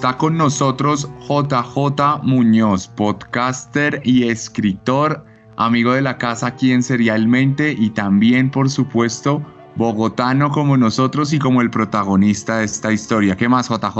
Está 0.08 0.16
con 0.16 0.38
nosotros 0.38 1.06
JJ 1.28 2.22
Muñoz, 2.22 2.88
podcaster 2.88 4.00
y 4.04 4.26
escritor, 4.30 5.22
amigo 5.58 5.92
de 5.92 6.00
la 6.00 6.16
casa 6.16 6.46
aquí 6.46 6.72
en 6.72 6.82
Serialmente 6.82 7.76
y 7.78 7.90
también, 7.90 8.50
por 8.50 8.70
supuesto, 8.70 9.42
bogotano 9.76 10.50
como 10.50 10.78
nosotros 10.78 11.34
y 11.34 11.38
como 11.38 11.60
el 11.60 11.68
protagonista 11.68 12.56
de 12.56 12.64
esta 12.64 12.90
historia. 12.90 13.36
¿Qué 13.36 13.50
más, 13.50 13.68
JJ? 13.68 13.98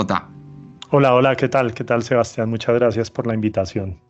Hola, 0.93 1.13
hola, 1.13 1.37
¿qué 1.37 1.51
tal? 1.51 1.75
¿Qué 1.75 1.85
tal, 1.85 2.03
Sebastián? 2.03 2.49
Muchas 2.49 2.77
gracias 2.77 3.11
por 3.11 3.27
la 3.27 3.35
invitación. 3.35 4.01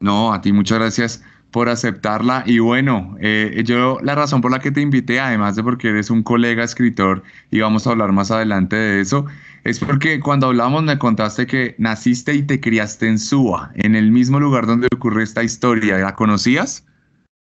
No, 0.00 0.32
a 0.32 0.40
ti 0.40 0.50
muchas 0.50 0.78
gracias 0.78 1.22
por 1.50 1.68
aceptarla. 1.68 2.42
Y 2.46 2.58
bueno, 2.58 3.16
eh, 3.20 3.62
yo 3.64 3.98
la 4.02 4.14
razón 4.14 4.40
por 4.40 4.50
la 4.50 4.60
que 4.60 4.72
te 4.72 4.80
invité, 4.80 5.20
además 5.20 5.56
de 5.56 5.62
porque 5.62 5.90
eres 5.90 6.10
un 6.10 6.22
colega 6.22 6.64
escritor 6.64 7.22
y 7.50 7.60
vamos 7.60 7.86
a 7.86 7.90
hablar 7.90 8.12
más 8.12 8.30
adelante 8.30 8.76
de 8.76 9.00
eso, 9.00 9.26
es 9.64 9.78
porque 9.78 10.20
cuando 10.20 10.48
hablamos 10.48 10.82
me 10.82 10.98
contaste 10.98 11.46
que 11.46 11.74
naciste 11.78 12.34
y 12.34 12.42
te 12.42 12.60
criaste 12.60 13.08
en 13.08 13.18
Suba, 13.18 13.72
en 13.74 13.96
el 13.96 14.12
mismo 14.12 14.38
lugar 14.38 14.66
donde 14.66 14.88
ocurre 14.94 15.22
esta 15.22 15.42
historia. 15.42 15.96
¿La 15.98 16.14
conocías? 16.14 16.86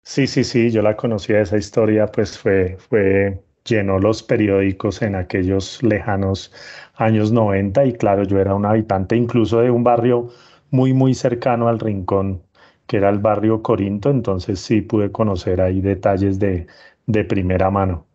Sí, 0.04 0.26
sí, 0.26 0.44
sí, 0.44 0.70
yo 0.70 0.82
la 0.82 0.94
conocía. 0.94 1.40
Esa 1.40 1.56
historia 1.56 2.06
pues 2.06 2.38
fue, 2.38 2.76
fue, 2.88 3.42
llenó 3.64 3.98
los 3.98 4.22
periódicos 4.22 5.00
en 5.00 5.14
aquellos 5.14 5.82
lejanos 5.82 6.52
años 6.96 7.32
90 7.32 7.86
y 7.86 7.94
claro, 7.94 8.24
yo 8.24 8.38
era 8.38 8.54
un 8.54 8.66
habitante 8.66 9.16
incluso 9.16 9.60
de 9.60 9.70
un 9.70 9.82
barrio 9.82 10.30
muy, 10.70 10.92
muy 10.92 11.14
cercano 11.14 11.68
al 11.68 11.80
Rincón, 11.80 12.42
que 12.86 12.98
era 12.98 13.08
el 13.08 13.20
barrio 13.20 13.62
Corinto, 13.62 14.10
entonces 14.10 14.60
sí 14.60 14.82
pude 14.82 15.10
conocer 15.10 15.62
ahí 15.62 15.80
detalles 15.80 16.38
de, 16.38 16.66
de 17.06 17.24
primera 17.24 17.70
mano. 17.70 18.06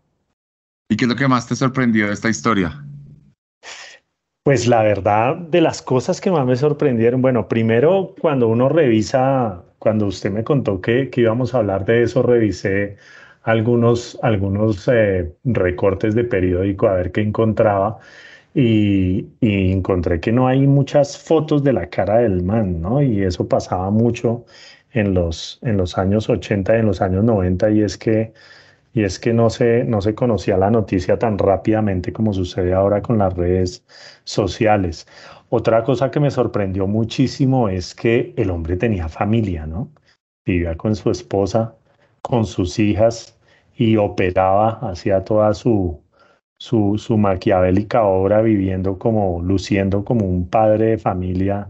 ¿Y 0.89 0.95
qué 0.95 1.05
es 1.05 1.09
lo 1.09 1.15
que 1.15 1.27
más 1.27 1.47
te 1.47 1.55
sorprendió 1.55 2.07
de 2.07 2.13
esta 2.13 2.29
historia? 2.29 2.86
Pues 4.47 4.65
la 4.65 4.81
verdad, 4.81 5.35
de 5.35 5.59
las 5.59 5.81
cosas 5.81 6.21
que 6.21 6.31
más 6.31 6.45
me 6.45 6.55
sorprendieron, 6.55 7.21
bueno, 7.21 7.49
primero 7.49 8.15
cuando 8.21 8.47
uno 8.47 8.69
revisa, 8.69 9.61
cuando 9.77 10.05
usted 10.05 10.31
me 10.31 10.45
contó 10.45 10.79
que, 10.79 11.09
que 11.09 11.19
íbamos 11.19 11.53
a 11.53 11.57
hablar 11.57 11.83
de 11.83 12.03
eso, 12.03 12.21
revisé 12.21 12.95
algunos, 13.43 14.17
algunos 14.23 14.87
eh, 14.87 15.33
recortes 15.43 16.15
de 16.15 16.23
periódico 16.23 16.87
a 16.87 16.93
ver 16.93 17.11
qué 17.11 17.23
encontraba 17.23 17.99
y, 18.55 19.27
y, 19.41 19.73
encontré 19.73 20.21
que 20.21 20.31
no 20.31 20.47
hay 20.47 20.65
muchas 20.65 21.17
fotos 21.17 21.61
de 21.61 21.73
la 21.73 21.89
cara 21.89 22.19
del 22.19 22.41
man, 22.41 22.81
¿no? 22.81 23.01
Y 23.01 23.23
eso 23.23 23.49
pasaba 23.49 23.91
mucho 23.91 24.45
en 24.93 25.13
los, 25.13 25.59
en 25.63 25.75
los 25.75 25.97
años 25.97 26.29
80 26.29 26.73
y 26.77 26.79
en 26.79 26.85
los 26.85 27.01
años 27.01 27.25
90 27.25 27.69
y 27.71 27.81
es 27.81 27.97
que 27.97 28.31
y 28.97 29.03
es 29.03 29.19
que 29.19 29.31
no 29.31 29.51
se, 29.51 29.83
no 29.83 30.01
se 30.01 30.15
conocía 30.15 30.57
la 30.57 30.71
noticia 30.71 31.19
tan 31.19 31.37
rápidamente 31.37 32.11
como 32.11 32.33
sucede 32.33 32.73
ahora 32.73 33.03
con 33.03 33.19
las 33.19 33.31
redes 33.35 33.85
sociales. 34.23 35.05
Otra 35.49 35.83
cosa 35.83 36.09
que 36.09 36.19
me 36.19 36.31
sorprendió 36.31 36.87
muchísimo 36.87 37.69
es 37.69 37.93
que 37.93 38.33
el 38.37 38.49
hombre 38.49 38.75
tenía 38.75 39.07
familia, 39.07 39.67
¿no? 39.67 39.91
Vivía 40.47 40.75
con 40.77 40.95
su 40.95 41.11
esposa, 41.11 41.75
con 42.23 42.45
sus 42.45 42.79
hijas 42.79 43.37
y 43.75 43.97
operaba, 43.97 44.79
hacía 44.81 45.23
toda 45.23 45.53
su, 45.53 46.01
su, 46.57 46.97
su 46.97 47.19
maquiavélica 47.19 48.03
obra 48.03 48.41
viviendo 48.41 48.97
como, 48.97 49.43
luciendo 49.43 50.03
como 50.03 50.25
un 50.25 50.49
padre 50.49 50.85
de 50.87 50.97
familia 50.97 51.69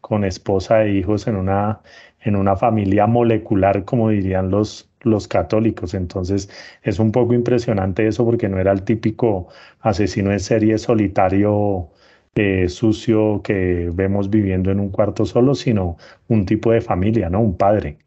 con 0.00 0.24
esposa 0.24 0.84
e 0.84 0.92
hijos 0.92 1.26
en 1.26 1.34
una, 1.34 1.80
en 2.20 2.36
una 2.36 2.54
familia 2.56 3.08
molecular, 3.08 3.84
como 3.84 4.10
dirían 4.10 4.50
los, 4.50 4.87
los 5.02 5.28
católicos. 5.28 5.94
Entonces 5.94 6.50
es 6.82 6.98
un 6.98 7.12
poco 7.12 7.34
impresionante 7.34 8.06
eso 8.06 8.24
porque 8.24 8.48
no 8.48 8.58
era 8.58 8.72
el 8.72 8.82
típico 8.82 9.48
asesino 9.80 10.32
en 10.32 10.40
serie 10.40 10.78
solitario 10.78 11.90
eh, 12.34 12.68
sucio 12.68 13.42
que 13.42 13.90
vemos 13.92 14.30
viviendo 14.30 14.70
en 14.70 14.80
un 14.80 14.90
cuarto 14.90 15.26
solo, 15.26 15.54
sino 15.54 15.96
un 16.28 16.46
tipo 16.46 16.70
de 16.70 16.80
familia, 16.80 17.28
¿no? 17.28 17.40
Un 17.40 17.56
padre. 17.56 17.98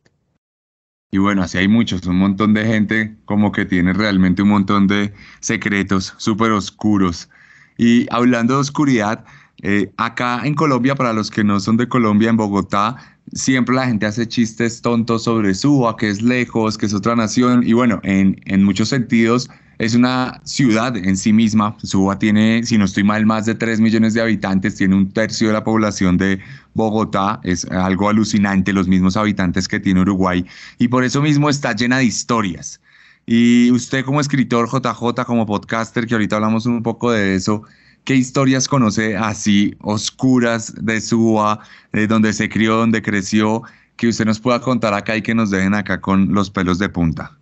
Y 1.11 1.17
bueno, 1.17 1.43
así 1.43 1.57
hay 1.57 1.67
muchos, 1.67 2.05
un 2.05 2.15
montón 2.15 2.53
de 2.53 2.65
gente 2.65 3.17
como 3.25 3.51
que 3.51 3.65
tiene 3.65 3.91
realmente 3.91 4.41
un 4.41 4.47
montón 4.47 4.87
de 4.87 5.13
secretos 5.41 6.13
súper 6.17 6.51
oscuros. 6.51 7.29
Y 7.77 8.07
hablando 8.09 8.53
de 8.53 8.61
oscuridad, 8.61 9.25
eh, 9.61 9.91
acá 9.97 10.41
en 10.45 10.55
Colombia, 10.55 10.95
para 10.95 11.11
los 11.11 11.29
que 11.29 11.43
no 11.43 11.59
son 11.59 11.75
de 11.75 11.89
Colombia, 11.89 12.29
en 12.29 12.37
Bogotá, 12.37 13.19
siempre 13.33 13.75
la 13.75 13.87
gente 13.87 14.05
hace 14.05 14.27
chistes 14.27 14.81
tontos 14.81 15.23
sobre 15.23 15.53
Suba, 15.53 15.95
que 15.97 16.09
es 16.09 16.21
lejos, 16.21 16.77
que 16.77 16.85
es 16.85 16.93
otra 16.93 17.15
nación, 17.15 17.63
y 17.65 17.73
bueno, 17.73 17.99
en, 18.03 18.39
en 18.45 18.63
muchos 18.63 18.89
sentidos 18.89 19.49
es 19.81 19.95
una 19.95 20.39
ciudad 20.43 20.95
en 20.95 21.17
sí 21.17 21.33
misma. 21.33 21.75
Suba 21.81 22.19
tiene, 22.19 22.63
si 22.63 22.77
no 22.77 22.85
estoy 22.85 23.03
mal, 23.03 23.25
más 23.25 23.47
de 23.47 23.55
3 23.55 23.79
millones 23.79 24.13
de 24.13 24.21
habitantes, 24.21 24.75
tiene 24.75 24.95
un 24.95 25.11
tercio 25.11 25.47
de 25.47 25.53
la 25.53 25.63
población 25.63 26.17
de 26.17 26.39
Bogotá, 26.75 27.39
es 27.43 27.65
algo 27.65 28.07
alucinante 28.09 28.73
los 28.73 28.87
mismos 28.87 29.17
habitantes 29.17 29.67
que 29.67 29.79
tiene 29.79 30.01
Uruguay, 30.01 30.45
y 30.77 30.87
por 30.87 31.03
eso 31.03 31.21
mismo 31.21 31.49
está 31.49 31.73
llena 31.73 31.97
de 31.97 32.05
historias. 32.05 32.79
Y 33.25 33.71
usted 33.71 34.05
como 34.05 34.21
escritor, 34.21 34.67
JJ, 34.69 35.25
como 35.25 35.45
podcaster, 35.45 36.05
que 36.05 36.13
ahorita 36.13 36.35
hablamos 36.35 36.65
un 36.65 36.83
poco 36.83 37.11
de 37.11 37.35
eso, 37.35 37.63
¿Qué 38.03 38.15
historias 38.15 38.67
conoce 38.67 39.15
así 39.15 39.75
oscuras 39.81 40.73
de 40.83 40.99
Suba, 40.99 41.59
de 41.93 42.07
donde 42.07 42.33
se 42.33 42.49
crió, 42.49 42.77
donde 42.77 43.01
creció, 43.01 43.61
que 43.95 44.07
usted 44.07 44.25
nos 44.25 44.39
pueda 44.39 44.59
contar 44.59 44.93
acá 44.93 45.15
y 45.15 45.21
que 45.21 45.35
nos 45.35 45.51
dejen 45.51 45.75
acá 45.75 46.01
con 46.01 46.33
los 46.33 46.49
pelos 46.49 46.79
de 46.79 46.89
punta? 46.89 47.37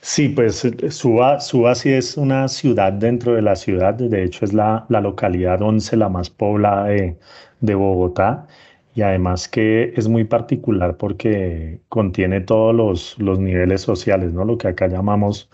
Sí, 0.00 0.28
pues 0.28 0.66
Suba, 0.90 1.38
Suba 1.38 1.74
sí 1.76 1.90
es 1.90 2.16
una 2.16 2.48
ciudad 2.48 2.92
dentro 2.92 3.34
de 3.34 3.42
la 3.42 3.54
ciudad, 3.54 3.94
de 3.94 4.24
hecho 4.24 4.44
es 4.44 4.52
la, 4.52 4.84
la 4.88 5.00
localidad 5.00 5.62
11, 5.62 5.96
la 5.96 6.08
más 6.08 6.30
poblada 6.30 6.86
de, 6.86 7.16
de 7.60 7.74
Bogotá 7.74 8.46
y 8.94 9.02
además 9.02 9.46
que 9.46 9.92
es 9.96 10.08
muy 10.08 10.24
particular 10.24 10.96
porque 10.96 11.80
contiene 11.88 12.40
todos 12.40 12.74
los, 12.74 13.16
los 13.18 13.38
niveles 13.38 13.82
sociales, 13.82 14.32
¿no? 14.32 14.44
Lo 14.44 14.58
que 14.58 14.66
acá 14.66 14.88
llamamos 14.88 15.48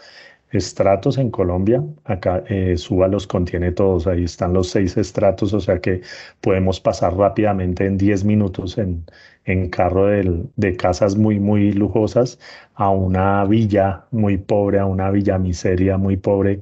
estratos 0.54 1.18
en 1.18 1.30
Colombia. 1.30 1.82
Acá 2.04 2.44
eh, 2.48 2.76
Suba 2.76 3.08
los 3.08 3.26
contiene 3.26 3.72
todos. 3.72 4.06
Ahí 4.06 4.24
están 4.24 4.52
los 4.52 4.70
seis 4.70 4.96
estratos, 4.96 5.52
o 5.52 5.60
sea 5.60 5.80
que 5.80 6.02
podemos 6.40 6.80
pasar 6.80 7.16
rápidamente 7.16 7.86
en 7.86 7.98
10 7.98 8.24
minutos 8.24 8.78
en, 8.78 9.04
en 9.44 9.68
carro 9.70 10.06
de 10.06 10.76
casas 10.76 11.16
muy, 11.16 11.40
muy 11.40 11.72
lujosas 11.72 12.38
a 12.74 12.90
una 12.90 13.44
villa 13.44 14.06
muy 14.10 14.38
pobre, 14.38 14.78
a 14.78 14.86
una 14.86 15.10
villa 15.10 15.38
miseria 15.38 15.98
muy 15.98 16.16
pobre. 16.16 16.60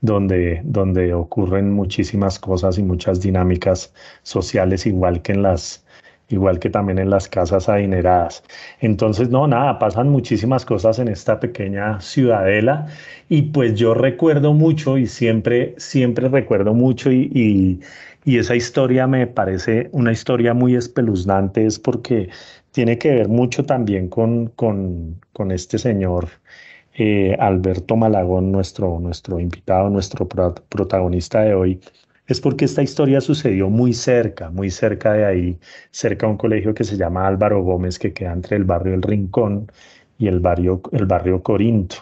Donde, 0.00 0.60
donde 0.64 1.14
ocurren 1.14 1.72
muchísimas 1.72 2.38
cosas 2.38 2.76
y 2.76 2.82
muchas 2.82 3.22
dinámicas 3.22 3.94
sociales, 4.22 4.84
igual 4.84 5.22
que 5.22 5.32
en 5.32 5.42
las, 5.42 5.83
igual 6.28 6.58
que 6.58 6.70
también 6.70 6.98
en 6.98 7.10
las 7.10 7.28
casas 7.28 7.68
adineradas. 7.68 8.42
Entonces, 8.80 9.30
no, 9.30 9.46
nada, 9.46 9.78
pasan 9.78 10.08
muchísimas 10.08 10.64
cosas 10.64 10.98
en 10.98 11.08
esta 11.08 11.40
pequeña 11.40 12.00
ciudadela 12.00 12.86
y 13.28 13.42
pues 13.42 13.74
yo 13.74 13.94
recuerdo 13.94 14.52
mucho 14.52 14.98
y 14.98 15.06
siempre, 15.06 15.74
siempre 15.78 16.28
recuerdo 16.28 16.74
mucho 16.74 17.10
y, 17.12 17.30
y, 17.34 17.80
esa 18.38 18.56
historia 18.56 19.06
me 19.06 19.26
parece 19.26 19.88
una 19.92 20.10
historia 20.12 20.54
muy 20.54 20.76
espeluznante, 20.76 21.66
es 21.66 21.78
porque 21.78 22.30
tiene 22.72 22.96
que 22.98 23.10
ver 23.10 23.28
mucho 23.28 23.64
también 23.64 24.08
con, 24.08 24.46
con, 24.56 25.20
con 25.32 25.50
este 25.52 25.78
señor. 25.78 26.28
Eh, 26.96 27.36
Alberto 27.40 27.96
Malagón, 27.96 28.52
nuestro, 28.52 29.00
nuestro 29.00 29.40
invitado, 29.40 29.90
nuestro 29.90 30.28
protagonista 30.28 31.42
de 31.42 31.54
hoy, 31.54 31.80
es 32.26 32.40
porque 32.40 32.64
esta 32.64 32.82
historia 32.82 33.20
sucedió 33.20 33.68
muy 33.70 33.92
cerca, 33.92 34.50
muy 34.50 34.70
cerca 34.70 35.12
de 35.12 35.24
ahí, 35.26 35.58
cerca 35.90 36.26
a 36.26 36.30
un 36.30 36.36
colegio 36.36 36.74
que 36.74 36.84
se 36.84 36.96
llama 36.96 37.26
Álvaro 37.26 37.62
Gómez, 37.62 37.98
que 37.98 38.12
queda 38.12 38.32
entre 38.32 38.56
el 38.56 38.64
barrio 38.64 38.94
El 38.94 39.02
Rincón 39.02 39.70
y 40.18 40.28
el 40.28 40.40
barrio, 40.40 40.82
el 40.92 41.06
barrio 41.06 41.42
Corinto. 41.42 41.96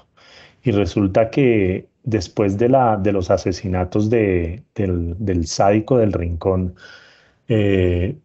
Y 0.62 0.70
resulta 0.72 1.30
que, 1.30 1.88
después 2.04 2.58
de, 2.58 2.68
la, 2.68 2.96
de 2.96 3.12
los 3.12 3.30
asesinatos 3.30 4.10
de, 4.10 4.62
del, 4.74 5.16
del 5.18 5.46
sádico 5.46 5.98
del 5.98 6.12
rincón, 6.12 6.74
eh, 7.48 8.16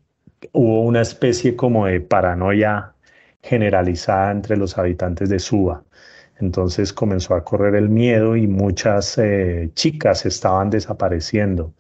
hubo 0.54 0.82
una 0.84 1.02
especie 1.02 1.56
como 1.56 1.88
de 1.88 2.02
paranoia 2.02 2.94
generalizada 3.42 4.32
entre 4.32 4.58
los 4.58 4.78
habitantes 4.78 5.30
de 5.30 5.40
Suba. 5.40 5.84
Entonces 6.40 6.94
comenzó 6.94 7.36
a 7.36 7.44
correr 7.44 7.76
el 7.76 7.90
miedo 7.90 8.36
y 8.36 8.48
muchas 8.48 9.18
eh, 9.18 9.72
chicas 9.74 10.26
estaban 10.26 10.70
desapareciendo, 10.70 11.74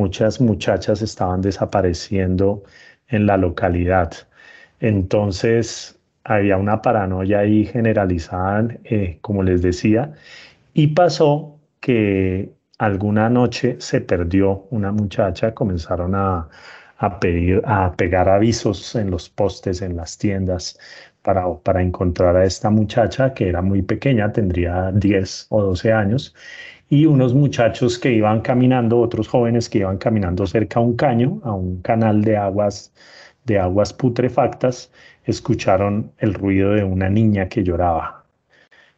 muchas 0.00 0.40
muchachas 0.40 1.02
estaban 1.02 1.40
desapareciendo 1.42 2.62
en 3.08 3.26
la 3.26 3.36
localidad. 3.36 4.12
Entonces 4.80 5.98
había 6.24 6.56
una 6.56 6.80
paranoia 6.82 7.40
ahí 7.40 7.66
generalizada, 7.66 8.68
eh, 8.84 9.18
como 9.20 9.42
les 9.42 9.62
decía, 9.62 10.14
y 10.74 10.88
pasó 10.88 11.58
que 11.80 12.50
alguna 12.78 13.28
noche 13.28 13.76
se 13.80 14.00
perdió 14.00 14.66
una 14.70 14.92
muchacha, 14.92 15.54
comenzaron 15.54 16.14
a, 16.14 16.48
pedir, 17.20 17.62
a 17.66 17.92
pegar 17.96 18.28
avisos 18.28 18.94
en 18.94 19.10
los 19.10 19.28
postes, 19.28 19.82
en 19.82 19.96
las 19.96 20.16
tiendas, 20.18 20.78
para, 21.22 21.44
para 21.62 21.82
encontrar 21.82 22.36
a 22.36 22.44
esta 22.44 22.70
muchacha 22.70 23.34
que 23.34 23.48
era 23.48 23.62
muy 23.62 23.82
pequeña, 23.82 24.32
tendría 24.32 24.90
10 24.92 25.46
o 25.50 25.62
12 25.62 25.92
años, 25.92 26.34
y 26.90 27.06
unos 27.06 27.34
muchachos 27.34 27.98
que 27.98 28.12
iban 28.12 28.40
caminando, 28.40 28.98
otros 28.98 29.28
jóvenes 29.28 29.68
que 29.68 29.78
iban 29.78 29.96
caminando 29.96 30.46
cerca 30.46 30.80
a 30.80 30.82
un 30.82 30.96
caño, 30.96 31.40
a 31.44 31.52
un 31.52 31.80
canal 31.82 32.22
de 32.22 32.36
aguas, 32.36 32.92
de 33.44 33.60
aguas 33.60 33.92
putrefactas, 33.92 34.92
escucharon 35.24 36.10
el 36.18 36.34
ruido 36.34 36.72
de 36.72 36.82
una 36.82 37.08
niña 37.08 37.48
que 37.48 37.62
lloraba. 37.62 38.24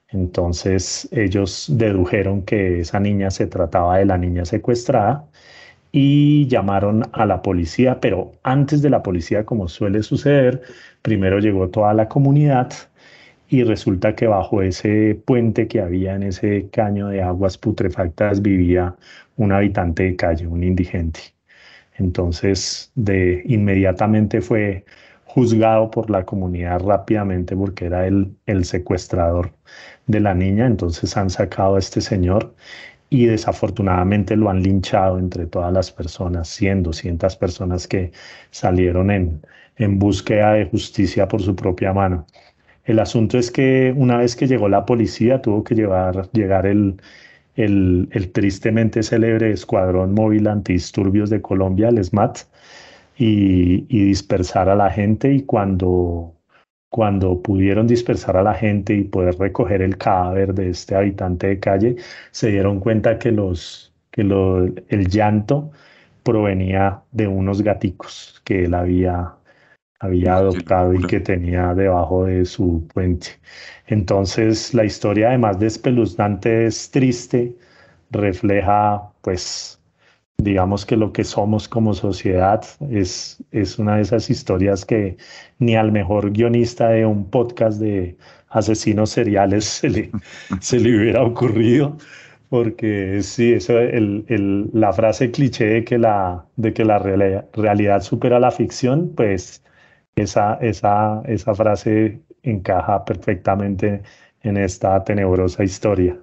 Entonces 0.08 1.06
ellos 1.12 1.66
dedujeron 1.68 2.42
que 2.42 2.80
esa 2.80 2.98
niña 2.98 3.30
se 3.30 3.46
trataba 3.46 3.98
de 3.98 4.06
la 4.06 4.16
niña 4.16 4.46
secuestrada 4.46 5.26
y 5.92 6.46
llamaron 6.48 7.02
a 7.12 7.26
la 7.26 7.42
policía, 7.42 8.00
pero 8.00 8.32
antes 8.42 8.80
de 8.80 8.90
la 8.90 9.02
policía, 9.02 9.44
como 9.44 9.68
suele 9.68 10.02
suceder, 10.02 10.62
primero 11.02 11.38
llegó 11.40 11.68
toda 11.68 11.92
la 11.92 12.08
comunidad 12.08 12.72
y 13.52 13.64
resulta 13.64 14.14
que 14.14 14.26
bajo 14.26 14.62
ese 14.62 15.14
puente 15.26 15.68
que 15.68 15.82
había 15.82 16.14
en 16.14 16.22
ese 16.22 16.70
caño 16.70 17.08
de 17.08 17.20
aguas 17.20 17.58
putrefactas 17.58 18.40
vivía 18.40 18.96
un 19.36 19.52
habitante 19.52 20.04
de 20.04 20.16
calle, 20.16 20.46
un 20.46 20.64
indigente. 20.64 21.20
Entonces, 21.98 22.90
de 22.94 23.42
inmediatamente 23.44 24.40
fue 24.40 24.86
juzgado 25.26 25.90
por 25.90 26.08
la 26.08 26.24
comunidad 26.24 26.80
rápidamente 26.80 27.54
porque 27.54 27.86
era 27.86 28.06
el, 28.06 28.34
el 28.46 28.64
secuestrador 28.64 29.52
de 30.06 30.20
la 30.20 30.34
niña. 30.34 30.66
Entonces 30.66 31.14
han 31.18 31.28
sacado 31.28 31.76
a 31.76 31.78
este 31.78 32.00
señor 32.00 32.54
y 33.10 33.26
desafortunadamente 33.26 34.34
lo 34.34 34.48
han 34.48 34.62
linchado 34.62 35.18
entre 35.18 35.46
todas 35.46 35.72
las 35.74 35.92
personas, 35.92 36.48
100, 36.48 36.84
200 36.84 37.36
personas 37.36 37.86
que 37.86 38.12
salieron 38.50 39.10
en, 39.10 39.42
en 39.76 39.98
búsqueda 39.98 40.54
de 40.54 40.64
justicia 40.66 41.28
por 41.28 41.42
su 41.42 41.54
propia 41.54 41.92
mano. 41.92 42.26
El 42.84 42.98
asunto 42.98 43.38
es 43.38 43.50
que 43.50 43.94
una 43.96 44.18
vez 44.18 44.36
que 44.36 44.46
llegó 44.46 44.68
la 44.68 44.84
policía 44.86 45.40
tuvo 45.42 45.64
que 45.64 45.74
llevar, 45.74 46.30
llegar 46.32 46.66
el, 46.66 47.00
el, 47.56 48.08
tristemente 48.32 49.02
célebre 49.02 49.52
Escuadrón 49.52 50.14
Móvil 50.14 50.48
Antidisturbios 50.48 51.30
de 51.30 51.42
Colombia, 51.42 51.88
el 51.88 52.02
SMAT, 52.04 52.40
y, 53.16 53.86
y 53.88 54.04
dispersar 54.06 54.68
a 54.68 54.74
la 54.76 54.90
gente. 54.90 55.32
Y 55.32 55.42
cuando 55.42 56.34
cuando 56.92 57.40
pudieron 57.40 57.86
dispersar 57.86 58.36
a 58.36 58.42
la 58.42 58.54
gente 58.54 58.94
y 58.94 59.04
poder 59.04 59.38
recoger 59.38 59.80
el 59.80 59.96
cadáver 59.96 60.52
de 60.52 60.68
este 60.68 60.94
habitante 60.94 61.46
de 61.46 61.58
calle, 61.58 61.96
se 62.32 62.50
dieron 62.50 62.80
cuenta 62.80 63.18
que, 63.18 63.32
los, 63.32 63.94
que 64.10 64.20
el 64.20 65.08
llanto 65.08 65.70
provenía 66.22 67.00
de 67.10 67.28
unos 67.28 67.62
gaticos 67.62 68.42
que 68.44 68.64
él 68.64 68.74
había, 68.74 69.32
había 70.02 70.34
adoptado 70.36 70.92
y 70.94 71.02
que 71.06 71.20
tenía 71.20 71.74
debajo 71.74 72.24
de 72.26 72.44
su 72.44 72.86
puente. 72.92 73.28
Entonces 73.86 74.74
la 74.74 74.84
historia, 74.84 75.28
además 75.28 75.60
de 75.60 75.68
espeluznante, 75.68 76.66
es 76.66 76.90
triste, 76.90 77.56
refleja 78.10 79.12
pues 79.22 79.80
digamos 80.38 80.84
que 80.84 80.96
lo 80.96 81.12
que 81.12 81.22
somos 81.24 81.68
como 81.68 81.94
sociedad 81.94 82.64
es, 82.90 83.42
es 83.52 83.78
una 83.78 83.96
de 83.96 84.02
esas 84.02 84.28
historias 84.28 84.84
que 84.84 85.16
ni 85.58 85.76
al 85.76 85.92
mejor 85.92 86.32
guionista 86.32 86.88
de 86.88 87.06
un 87.06 87.30
podcast 87.30 87.80
de 87.80 88.16
asesinos 88.48 89.10
seriales 89.10 89.64
se 89.64 89.88
le, 89.88 90.10
se 90.60 90.80
le 90.80 90.96
hubiera 90.98 91.22
ocurrido, 91.22 91.96
porque 92.48 93.22
sí, 93.22 93.52
eso, 93.52 93.78
el, 93.78 94.24
el, 94.28 94.68
la 94.72 94.92
frase 94.92 95.30
cliché 95.30 95.66
de 95.66 95.84
que 95.84 95.98
la, 95.98 96.44
de 96.56 96.72
que 96.72 96.84
la 96.84 96.98
realidad 96.98 98.02
supera 98.02 98.40
la 98.40 98.50
ficción, 98.50 99.12
pues 99.14 99.62
esa, 100.16 100.54
esa, 100.54 101.22
esa 101.26 101.54
frase 101.54 102.22
encaja 102.42 103.04
perfectamente 103.04 104.02
en 104.42 104.56
esta 104.56 105.02
tenebrosa 105.04 105.64
historia. 105.64 106.18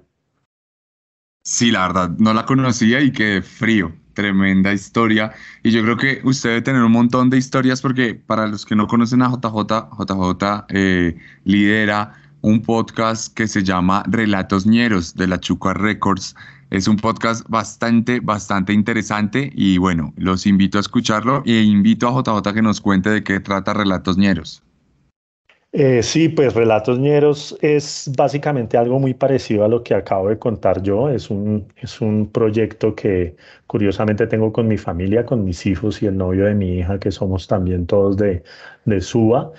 Sí, 1.42 1.70
la 1.70 1.88
verdad, 1.88 2.10
no 2.18 2.34
la 2.34 2.44
conocía 2.44 3.00
y 3.00 3.12
qué 3.12 3.42
frío 3.42 3.94
tremenda 4.14 4.72
historia. 4.72 5.32
Y 5.62 5.70
yo 5.70 5.82
creo 5.82 5.96
que 5.96 6.20
usted 6.24 6.50
debe 6.50 6.62
tener 6.62 6.82
un 6.82 6.92
montón 6.92 7.30
de 7.30 7.38
historias 7.38 7.80
porque 7.80 8.14
para 8.14 8.46
los 8.46 8.66
que 8.66 8.76
no 8.76 8.86
conocen 8.86 9.22
a 9.22 9.30
JJ, 9.30 9.88
JJ 9.98 10.66
eh, 10.68 11.16
lidera 11.44 12.12
un 12.42 12.62
podcast 12.62 13.34
que 13.34 13.46
se 13.46 13.62
llama 13.62 14.02
Relatos 14.06 14.66
Ñeros 14.66 15.14
de 15.14 15.26
la 15.26 15.40
Chuca 15.40 15.74
Records. 15.74 16.36
Es 16.70 16.86
un 16.86 16.96
podcast 16.96 17.44
bastante, 17.48 18.20
bastante 18.20 18.72
interesante 18.72 19.50
y 19.54 19.78
bueno, 19.78 20.12
los 20.16 20.46
invito 20.46 20.78
a 20.78 20.80
escucharlo 20.80 21.42
e 21.44 21.62
invito 21.62 22.06
a 22.06 22.12
JJ 22.12 22.54
que 22.54 22.62
nos 22.62 22.80
cuente 22.80 23.10
de 23.10 23.24
qué 23.24 23.40
trata 23.40 23.74
Relatos 23.74 24.16
Ñeros. 24.16 24.62
Eh, 25.72 26.02
sí, 26.02 26.28
pues 26.28 26.54
Relatos 26.54 26.98
Ñeros 26.98 27.56
es 27.60 28.10
básicamente 28.16 28.76
algo 28.76 28.98
muy 28.98 29.14
parecido 29.14 29.64
a 29.64 29.68
lo 29.68 29.82
que 29.82 29.94
acabo 29.94 30.28
de 30.28 30.38
contar 30.38 30.82
yo. 30.82 31.08
Es 31.08 31.30
un, 31.30 31.66
es 31.76 32.00
un 32.00 32.28
proyecto 32.30 32.94
que 32.94 33.36
curiosamente 33.66 34.26
tengo 34.26 34.52
con 34.52 34.66
mi 34.66 34.78
familia, 34.78 35.24
con 35.24 35.44
mis 35.44 35.66
hijos 35.66 36.02
y 36.02 36.06
el 36.06 36.16
novio 36.16 36.46
de 36.46 36.54
mi 36.54 36.78
hija, 36.78 36.98
que 36.98 37.12
somos 37.12 37.46
también 37.46 37.86
todos 37.86 38.16
de, 38.16 38.42
de 38.84 39.00
Suba. 39.00 39.52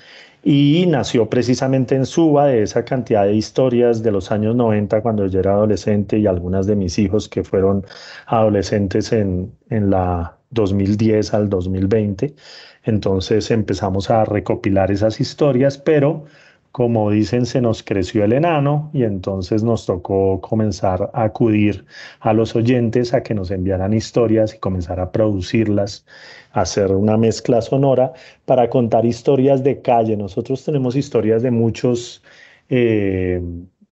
Y 0.43 0.85
nació 0.87 1.29
precisamente 1.29 1.95
en 1.95 2.05
Suba 2.05 2.47
de 2.47 2.63
esa 2.63 2.83
cantidad 2.83 3.25
de 3.25 3.35
historias 3.35 4.01
de 4.01 4.11
los 4.11 4.31
años 4.31 4.55
90 4.55 5.01
cuando 5.01 5.27
yo 5.27 5.39
era 5.39 5.53
adolescente 5.53 6.17
y 6.17 6.25
algunas 6.25 6.65
de 6.65 6.75
mis 6.75 6.97
hijos 6.97 7.29
que 7.29 7.43
fueron 7.43 7.85
adolescentes 8.25 9.11
en, 9.11 9.53
en 9.69 9.91
la 9.91 10.37
2010 10.49 11.33
al 11.35 11.49
2020. 11.49 12.35
Entonces 12.83 13.51
empezamos 13.51 14.09
a 14.09 14.25
recopilar 14.25 14.91
esas 14.91 15.19
historias, 15.19 15.77
pero 15.77 16.25
como 16.71 17.11
dicen, 17.11 17.45
se 17.45 17.61
nos 17.61 17.83
creció 17.83 18.23
el 18.23 18.33
enano 18.33 18.89
y 18.93 19.03
entonces 19.03 19.63
nos 19.63 19.85
tocó 19.85 20.39
comenzar 20.39 21.11
a 21.13 21.23
acudir 21.23 21.85
a 22.21 22.33
los 22.33 22.55
oyentes 22.55 23.13
a 23.13 23.23
que 23.23 23.33
nos 23.33 23.51
enviaran 23.51 23.93
historias 23.93 24.55
y 24.55 24.59
comenzar 24.59 24.99
a 24.99 25.11
producirlas, 25.11 26.05
hacer 26.53 26.91
una 26.91 27.17
mezcla 27.17 27.61
sonora 27.61 28.13
para 28.45 28.69
contar 28.69 29.05
historias 29.05 29.63
de 29.63 29.81
calle. 29.81 30.15
Nosotros 30.15 30.63
tenemos 30.63 30.95
historias 30.95 31.43
de 31.43 31.51
muchos 31.51 32.23
eh, 32.69 33.41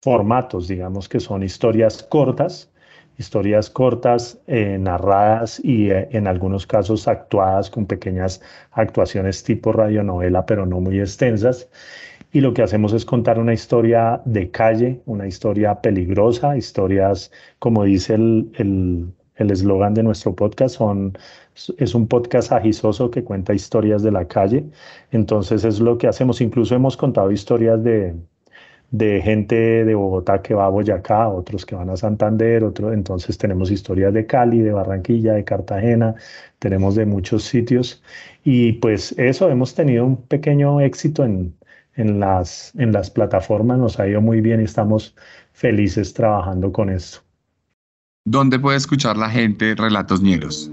formatos, 0.02 0.68
digamos 0.70 1.10
que 1.10 1.20
son 1.20 1.44
historias 1.44 2.02
cortas, 2.04 2.72
historias 3.18 3.70
cortas, 3.70 4.40
eh, 4.48 4.78
narradas 4.80 5.60
y 5.64 5.92
eh, 5.92 6.08
en 6.12 6.28
algunos 6.28 6.66
casos 6.66 7.10
actuadas 7.10 7.70
con 7.70 7.86
pequeñas 7.86 8.42
actuaciones 8.72 9.44
tipo 9.44 9.74
radionovela, 9.74 10.46
pero 10.46 10.66
no 10.66 10.80
muy 10.80 11.02
extensas. 11.02 11.68
Y 12.32 12.42
lo 12.42 12.54
que 12.54 12.62
hacemos 12.62 12.94
es 12.94 13.06
contar 13.06 13.40
una 13.40 13.54
historia 13.54 14.22
de 14.26 14.52
calle, 14.52 15.02
una 15.06 15.28
historia 15.28 15.82
peligrosa, 15.82 16.58
historias, 16.58 17.32
como 17.58 17.84
dice 17.84 18.16
el 18.16 19.14
eslogan 19.52 19.94
de 19.94 20.04
nuestro 20.04 20.36
podcast, 20.36 20.76
son, 20.76 21.18
es 21.78 21.96
un 21.96 22.08
podcast 22.08 22.52
agisoso 22.52 23.10
que 23.10 23.24
cuenta 23.24 23.54
historias 23.54 24.04
de 24.04 24.12
la 24.12 24.28
calle. 24.28 24.66
Entonces 25.12 25.64
es 25.66 25.80
lo 25.80 25.98
que 25.98 26.08
hacemos. 26.08 26.42
Incluso 26.42 26.76
hemos 26.76 26.98
contado 26.98 27.32
historias 27.32 27.84
de, 27.84 28.16
de 28.92 29.22
gente 29.22 29.86
de 29.86 29.96
Bogotá 29.96 30.42
que 30.42 30.54
va 30.54 30.66
a 30.66 30.70
Boyacá, 30.70 31.30
otros 31.30 31.66
que 31.66 31.76
van 31.76 31.90
a 31.90 31.98
Santander, 31.98 32.64
otros, 32.64 32.94
entonces 32.94 33.38
tenemos 33.38 33.72
historias 33.72 34.14
de 34.14 34.26
Cali, 34.26 34.60
de 34.62 34.72
Barranquilla, 34.72 35.34
de 35.34 35.44
Cartagena, 35.44 36.16
tenemos 36.60 36.96
de 36.96 37.06
muchos 37.06 37.44
sitios 37.44 38.04
y 38.44 38.74
pues 38.74 39.14
eso, 39.18 39.50
hemos 39.50 39.76
tenido 39.76 40.06
un 40.06 40.18
pequeño 40.18 40.82
éxito 40.82 41.24
en, 41.24 41.54
en, 42.00 42.20
las, 42.20 42.74
en 42.78 42.92
las 42.92 43.10
plataformas, 43.10 43.78
nos 43.78 44.00
ha 44.00 44.08
ido 44.08 44.22
muy 44.22 44.42
bien 44.42 44.62
y 44.62 44.64
estamos 44.64 45.16
felices 45.52 46.14
trabajando 46.14 46.72
con 46.72 46.90
esto. 46.90 47.20
¿Dónde 48.26 48.60
puede 48.60 48.78
escuchar 48.78 49.18
la 49.18 49.30
gente 49.30 49.76
Relatos 49.76 50.22
Ñeros? 50.22 50.72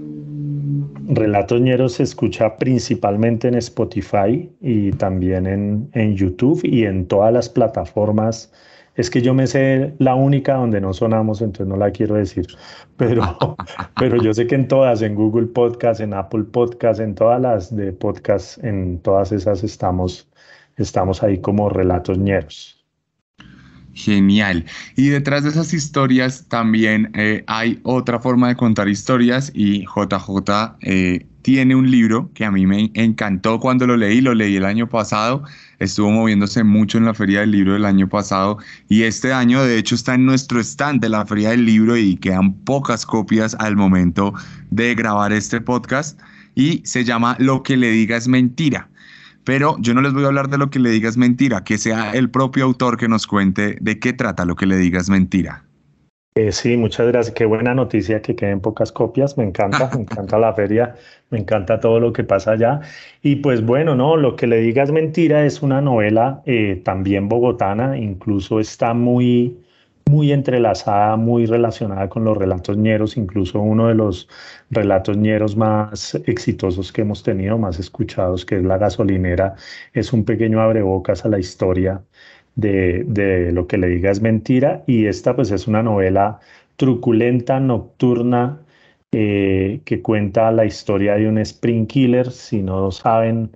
Relatos 1.09 1.59
Ñeros 1.61 1.93
se 1.93 2.03
escucha 2.03 2.57
principalmente 2.57 3.47
en 3.47 3.55
Spotify 3.55 4.49
y 4.61 4.91
también 4.91 5.47
en, 5.47 5.89
en, 5.93 6.15
YouTube 6.15 6.61
y 6.63 6.83
en 6.83 7.07
todas 7.07 7.33
las 7.33 7.49
plataformas 7.49 8.51
Es 8.95 9.09
que 9.09 9.21
yo 9.21 9.33
me 9.33 9.47
sé 9.47 9.93
la 9.99 10.15
única 10.15 10.55
donde 10.55 10.81
no 10.81 10.93
sonamos, 10.93 11.41
entonces 11.41 11.67
no 11.67 11.77
la 11.77 11.91
quiero 11.91 12.15
decir. 12.15 12.47
Pero, 12.97 13.23
pero 13.99 14.21
yo 14.21 14.33
sé 14.33 14.47
que 14.47 14.55
en 14.55 14.67
todas, 14.67 15.01
en 15.01 15.15
Google 15.15 15.47
Podcast, 15.47 16.01
en 16.01 16.13
Apple 16.13 16.43
Podcast, 16.43 16.99
en 16.99 17.15
todas 17.15 17.39
las 17.39 17.75
de 17.75 17.93
podcast, 17.93 18.63
en 18.63 18.99
todas 18.99 19.31
esas 19.31 19.63
estamos, 19.63 20.26
estamos 20.77 21.23
ahí 21.23 21.41
como 21.41 21.69
relatos 21.69 22.17
ñeros. 22.17 22.77
Genial. 23.97 24.63
Y 24.95 25.09
detrás 25.09 25.43
de 25.43 25.49
esas 25.49 25.73
historias 25.73 26.45
también 26.49 27.11
eh, 27.15 27.43
hay 27.47 27.79
otra 27.81 28.19
forma 28.19 28.47
de 28.49 28.55
contar 28.55 28.87
historias 28.87 29.51
y 29.55 29.85
JJ 29.85 30.77
eh, 30.81 31.25
tiene 31.41 31.75
un 31.75 31.89
libro 31.89 32.29
que 32.35 32.45
a 32.45 32.51
mí 32.51 32.67
me 32.67 32.91
encantó. 32.93 33.59
Cuando 33.59 33.87
lo 33.87 33.97
leí, 33.97 34.21
lo 34.21 34.35
leí 34.35 34.55
el 34.55 34.65
año 34.65 34.87
pasado, 34.87 35.43
estuvo 35.79 36.11
moviéndose 36.11 36.63
mucho 36.63 36.99
en 36.99 37.05
la 37.05 37.15
feria 37.15 37.39
del 37.39 37.51
libro 37.51 37.73
del 37.73 37.85
año 37.85 38.07
pasado. 38.07 38.59
Y 38.87 39.01
este 39.01 39.33
año 39.33 39.63
de 39.63 39.79
hecho 39.79 39.95
está 39.95 40.13
en 40.13 40.27
nuestro 40.27 40.59
stand 40.59 41.01
de 41.01 41.09
la 41.09 41.25
feria 41.25 41.49
del 41.49 41.65
libro 41.65 41.97
y 41.97 42.17
quedan 42.17 42.53
pocas 42.53 43.03
copias 43.03 43.55
al 43.59 43.75
momento 43.75 44.31
de 44.69 44.93
grabar 44.93 45.33
este 45.33 45.59
podcast. 45.59 46.19
Y 46.53 46.83
se 46.85 47.03
llama 47.03 47.35
Lo 47.39 47.63
que 47.63 47.77
le 47.77 47.89
diga 47.89 48.15
es 48.15 48.27
mentira 48.27 48.89
pero 49.47 49.77
yo 49.79 49.93
no 49.93 50.01
les 50.01 50.11
voy 50.11 50.25
a 50.25 50.27
hablar 50.27 50.49
de 50.49 50.57
lo 50.57 50.69
que 50.69 50.77
le 50.77 50.89
digas 50.89 51.15
mentira, 51.15 51.63
que 51.63 51.77
sea 51.77 52.11
el 52.11 52.29
propio 52.29 52.65
autor 52.65 52.97
que 52.97 53.07
nos 53.07 53.25
cuente 53.27 53.77
de 53.79 53.97
qué 53.97 54.11
trata 54.11 54.43
lo 54.43 54.55
que 54.55 54.65
le 54.65 54.75
digas 54.75 55.09
mentira. 55.09 55.63
Eh, 56.35 56.51
sí, 56.51 56.75
muchas 56.75 57.07
gracias. 57.07 57.33
Qué 57.33 57.45
buena 57.45 57.73
noticia 57.73 58.21
que 58.21 58.35
queden 58.35 58.59
pocas 58.59 58.91
copias. 58.91 59.37
Me 59.37 59.45
encanta, 59.45 59.89
me 59.95 60.01
encanta 60.01 60.37
la 60.37 60.53
feria, 60.53 60.95
me 61.29 61.39
encanta 61.39 61.79
todo 61.79 62.01
lo 62.01 62.11
que 62.11 62.25
pasa 62.25 62.51
allá. 62.51 62.81
Y 63.21 63.37
pues 63.37 63.65
bueno, 63.65 63.95
no, 63.95 64.17
lo 64.17 64.35
que 64.35 64.47
le 64.47 64.57
digas 64.57 64.91
mentira 64.91 65.45
es 65.45 65.61
una 65.61 65.79
novela 65.79 66.41
eh, 66.45 66.81
también 66.83 67.29
bogotana, 67.29 67.97
incluso 67.97 68.59
está 68.59 68.93
muy, 68.93 69.57
muy 70.09 70.31
entrelazada, 70.31 71.15
muy 71.17 71.45
relacionada 71.45 72.09
con 72.09 72.23
los 72.23 72.37
relatos 72.37 72.77
ñeros, 72.77 73.17
incluso 73.17 73.59
uno 73.61 73.87
de 73.87 73.95
los 73.95 74.29
relatos 74.69 75.17
ñeros 75.17 75.55
más 75.55 76.15
exitosos 76.25 76.91
que 76.91 77.01
hemos 77.01 77.23
tenido, 77.23 77.57
más 77.57 77.79
escuchados, 77.79 78.45
que 78.45 78.57
es 78.57 78.63
La 78.63 78.77
gasolinera, 78.77 79.55
es 79.93 80.13
un 80.13 80.25
pequeño 80.25 80.61
abrebocas 80.61 81.25
a 81.25 81.29
la 81.29 81.39
historia 81.39 82.03
de, 82.55 83.03
de 83.07 83.51
lo 83.51 83.67
que 83.67 83.77
le 83.77 83.87
diga 83.87 84.11
es 84.11 84.21
mentira 84.21 84.83
y 84.87 85.05
esta 85.05 85.35
pues 85.35 85.51
es 85.51 85.67
una 85.67 85.83
novela 85.83 86.39
truculenta, 86.77 87.59
nocturna, 87.59 88.61
eh, 89.11 89.81
que 89.85 90.01
cuenta 90.01 90.51
la 90.51 90.65
historia 90.65 91.15
de 91.15 91.27
un 91.27 91.37
spring 91.39 91.87
killer. 91.87 92.31
Si 92.31 92.61
no 92.61 92.91
saben 92.91 93.51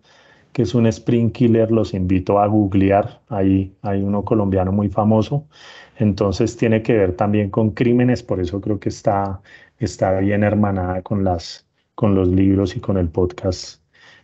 qué 0.53 0.63
es 0.63 0.75
un 0.75 0.87
spring 0.87 1.31
killer, 1.31 1.71
los 1.71 1.93
invito 1.93 2.39
a 2.39 2.47
googlear. 2.47 3.21
Ahí 3.29 3.73
hay 3.81 4.01
uno 4.01 4.23
colombiano 4.23 4.71
muy 4.71 4.89
famoso 4.89 5.47
entonces 6.01 6.57
tiene 6.57 6.81
que 6.81 6.93
ver 6.93 7.15
también 7.15 7.51
con 7.51 7.71
crímenes, 7.71 8.23
por 8.23 8.39
eso 8.39 8.59
creo 8.59 8.79
que 8.79 8.89
está, 8.89 9.39
está 9.77 10.19
bien 10.19 10.43
hermanada 10.43 11.03
con, 11.03 11.23
las, 11.23 11.67
con 11.93 12.15
los 12.15 12.27
libros 12.27 12.75
y 12.75 12.79
con 12.79 12.97
el 12.97 13.07
podcast 13.09 13.81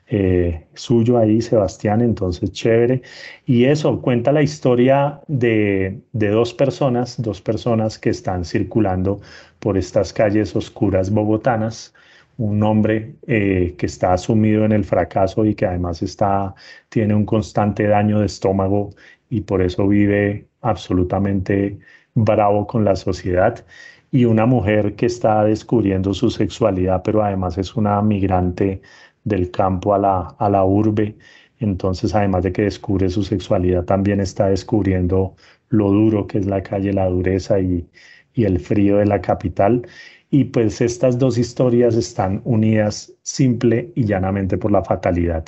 eh, 0.08 0.66
suyo 0.74 1.20
ahí, 1.20 1.40
Sebastián, 1.40 2.02
entonces 2.02 2.52
chévere. 2.52 3.04
Y 3.46 3.66
eso 3.66 4.02
cuenta 4.02 4.32
la 4.32 4.42
historia 4.42 5.22
de, 5.28 6.02
de, 6.14 6.30
dos 6.30 6.52
personas, 6.54 7.22
dos 7.22 7.42
personas 7.42 8.00
que 8.00 8.10
están 8.10 8.44
circulando 8.44 9.22
por 9.60 9.78
estas 9.78 10.14
calles 10.14 10.56
oscuras 10.56 11.12
bogotanas. 11.12 11.94
Un 12.38 12.62
hombre 12.64 13.16
eh, 13.28 13.76
que 13.78 13.86
está 13.88 14.18
sumido 14.18 14.64
en 14.66 14.72
el 14.72 14.84
fracaso 14.84 15.46
y 15.46 15.56
que 15.56 15.66
además 15.66 16.04
está, 16.04 16.54
tiene 16.90 17.16
un 17.16 17.26
constante 17.26 17.88
daño 17.88 18.20
de 18.20 18.28
estómago 18.28 18.92
y 19.30 19.42
por 19.42 19.62
eso 19.62 19.88
vive 19.88 20.48
absolutamente 20.62 21.80
bravo 22.14 22.68
con 22.68 22.86
la 22.86 22.96
sociedad 22.96 23.66
y 24.12 24.26
una 24.26 24.46
mujer 24.46 24.96
que 24.96 25.06
está 25.08 25.44
descubriendo 25.44 26.14
su 26.14 26.30
sexualidad, 26.30 27.02
pero 27.04 27.24
además 27.24 27.58
es 27.58 27.76
una 27.76 28.02
migrante 28.02 28.82
del 29.24 29.52
campo 29.52 29.94
a 29.94 29.98
la, 29.98 30.36
a 30.40 30.50
la 30.50 30.64
urbe. 30.64 31.18
Entonces, 31.60 32.14
además 32.16 32.44
de 32.44 32.52
que 32.54 32.64
descubre 32.64 33.10
su 33.10 33.24
sexualidad, 33.24 33.84
también 33.86 34.20
está 34.22 34.48
descubriendo 34.48 35.36
lo 35.70 35.90
duro 35.92 36.28
que 36.28 36.38
es 36.40 36.46
la 36.46 36.64
calle, 36.64 36.94
la 36.94 37.08
dureza 37.10 37.60
y, 37.60 37.90
y 38.34 38.46
el 38.46 38.60
frío 38.60 38.98
de 38.98 39.06
la 39.06 39.22
capital. 39.22 39.86
Y 40.30 40.46
pues 40.46 40.82
estas 40.82 41.18
dos 41.18 41.38
historias 41.38 41.96
están 41.96 42.42
unidas 42.44 43.14
simple 43.22 43.92
y 43.96 44.04
llanamente 44.06 44.58
por 44.58 44.72
la 44.72 44.84
fatalidad. 44.84 45.46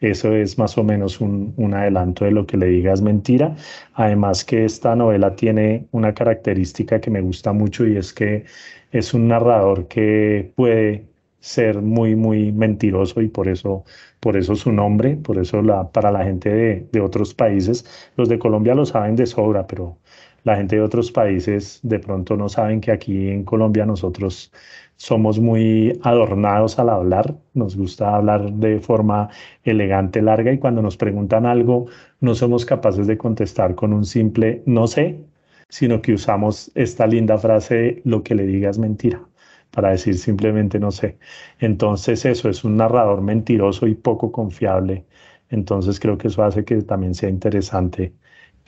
Eso 0.00 0.32
es 0.34 0.58
más 0.58 0.76
o 0.78 0.84
menos 0.84 1.20
un, 1.20 1.54
adelanto 1.74 2.24
de 2.24 2.30
lo 2.32 2.46
que 2.46 2.56
le 2.56 2.66
digas 2.66 3.00
mentira. 3.00 3.56
Además 3.94 4.44
que 4.44 4.64
esta 4.64 4.94
novela 4.94 5.34
tiene 5.34 5.86
una 5.92 6.14
característica 6.14 7.00
que 7.00 7.10
me 7.10 7.20
gusta 7.20 7.52
mucho 7.52 7.86
y 7.86 7.96
es 7.96 8.12
que 8.12 8.44
es 8.92 9.14
un 9.14 9.28
narrador 9.28 9.88
que 9.88 10.52
puede 10.56 11.06
ser 11.40 11.80
muy, 11.82 12.14
muy 12.16 12.52
mentiroso 12.52 13.20
y 13.22 13.28
por 13.28 13.48
eso, 13.48 13.84
por 14.20 14.36
eso 14.36 14.54
su 14.56 14.72
nombre, 14.72 15.16
por 15.16 15.38
eso 15.38 15.62
la, 15.62 15.90
para 15.90 16.10
la 16.12 16.24
gente 16.24 16.50
de, 16.50 16.86
de 16.92 17.00
otros 17.00 17.34
países, 17.34 17.84
los 18.16 18.28
de 18.28 18.38
Colombia 18.38 18.74
lo 18.74 18.84
saben 18.86 19.16
de 19.16 19.26
sobra, 19.26 19.66
pero 19.66 19.96
la 20.44 20.56
gente 20.56 20.76
de 20.76 20.82
otros 20.82 21.10
países 21.12 21.80
de 21.82 21.98
pronto 21.98 22.36
no 22.36 22.48
saben 22.48 22.80
que 22.80 22.92
aquí 22.92 23.28
en 23.28 23.44
Colombia 23.44 23.86
nosotros 23.86 24.52
somos 24.96 25.38
muy 25.38 25.98
adornados 26.02 26.78
al 26.78 26.88
hablar, 26.90 27.36
nos 27.54 27.76
gusta 27.76 28.16
hablar 28.16 28.52
de 28.52 28.80
forma 28.80 29.28
elegante, 29.62 30.22
larga, 30.22 30.52
y 30.52 30.58
cuando 30.58 30.82
nos 30.82 30.96
preguntan 30.96 31.46
algo 31.46 31.86
no 32.20 32.34
somos 32.34 32.64
capaces 32.64 33.06
de 33.06 33.18
contestar 33.18 33.74
con 33.74 33.92
un 33.92 34.04
simple 34.04 34.62
no 34.66 34.86
sé, 34.86 35.20
sino 35.68 36.02
que 36.02 36.14
usamos 36.14 36.70
esta 36.74 37.06
linda 37.06 37.38
frase, 37.38 38.00
lo 38.04 38.22
que 38.22 38.34
le 38.34 38.46
digas 38.46 38.78
mentira, 38.78 39.22
para 39.70 39.90
decir 39.90 40.18
simplemente 40.18 40.78
no 40.80 40.90
sé. 40.90 41.18
Entonces 41.60 42.24
eso 42.24 42.48
es 42.48 42.64
un 42.64 42.76
narrador 42.76 43.20
mentiroso 43.22 43.86
y 43.86 43.94
poco 43.94 44.32
confiable. 44.32 45.04
Entonces 45.50 46.00
creo 46.00 46.18
que 46.18 46.28
eso 46.28 46.42
hace 46.42 46.64
que 46.64 46.82
también 46.82 47.14
sea 47.14 47.28
interesante 47.28 48.14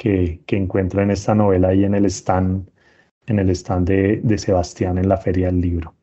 que, 0.01 0.41
que 0.47 0.57
encuentren 0.57 1.11
esta 1.11 1.35
novela 1.35 1.69
ahí 1.69 1.85
en 1.85 1.95
el 1.95 2.07
stand, 2.07 2.67
en 3.27 3.39
el 3.39 3.51
stand 3.51 3.87
de, 3.87 4.21
de 4.25 4.39
Sebastián 4.39 4.97
en 4.97 5.11
la 5.11 5.19
Feria 5.19 5.49
del 5.49 5.61
Libro. 5.61 5.95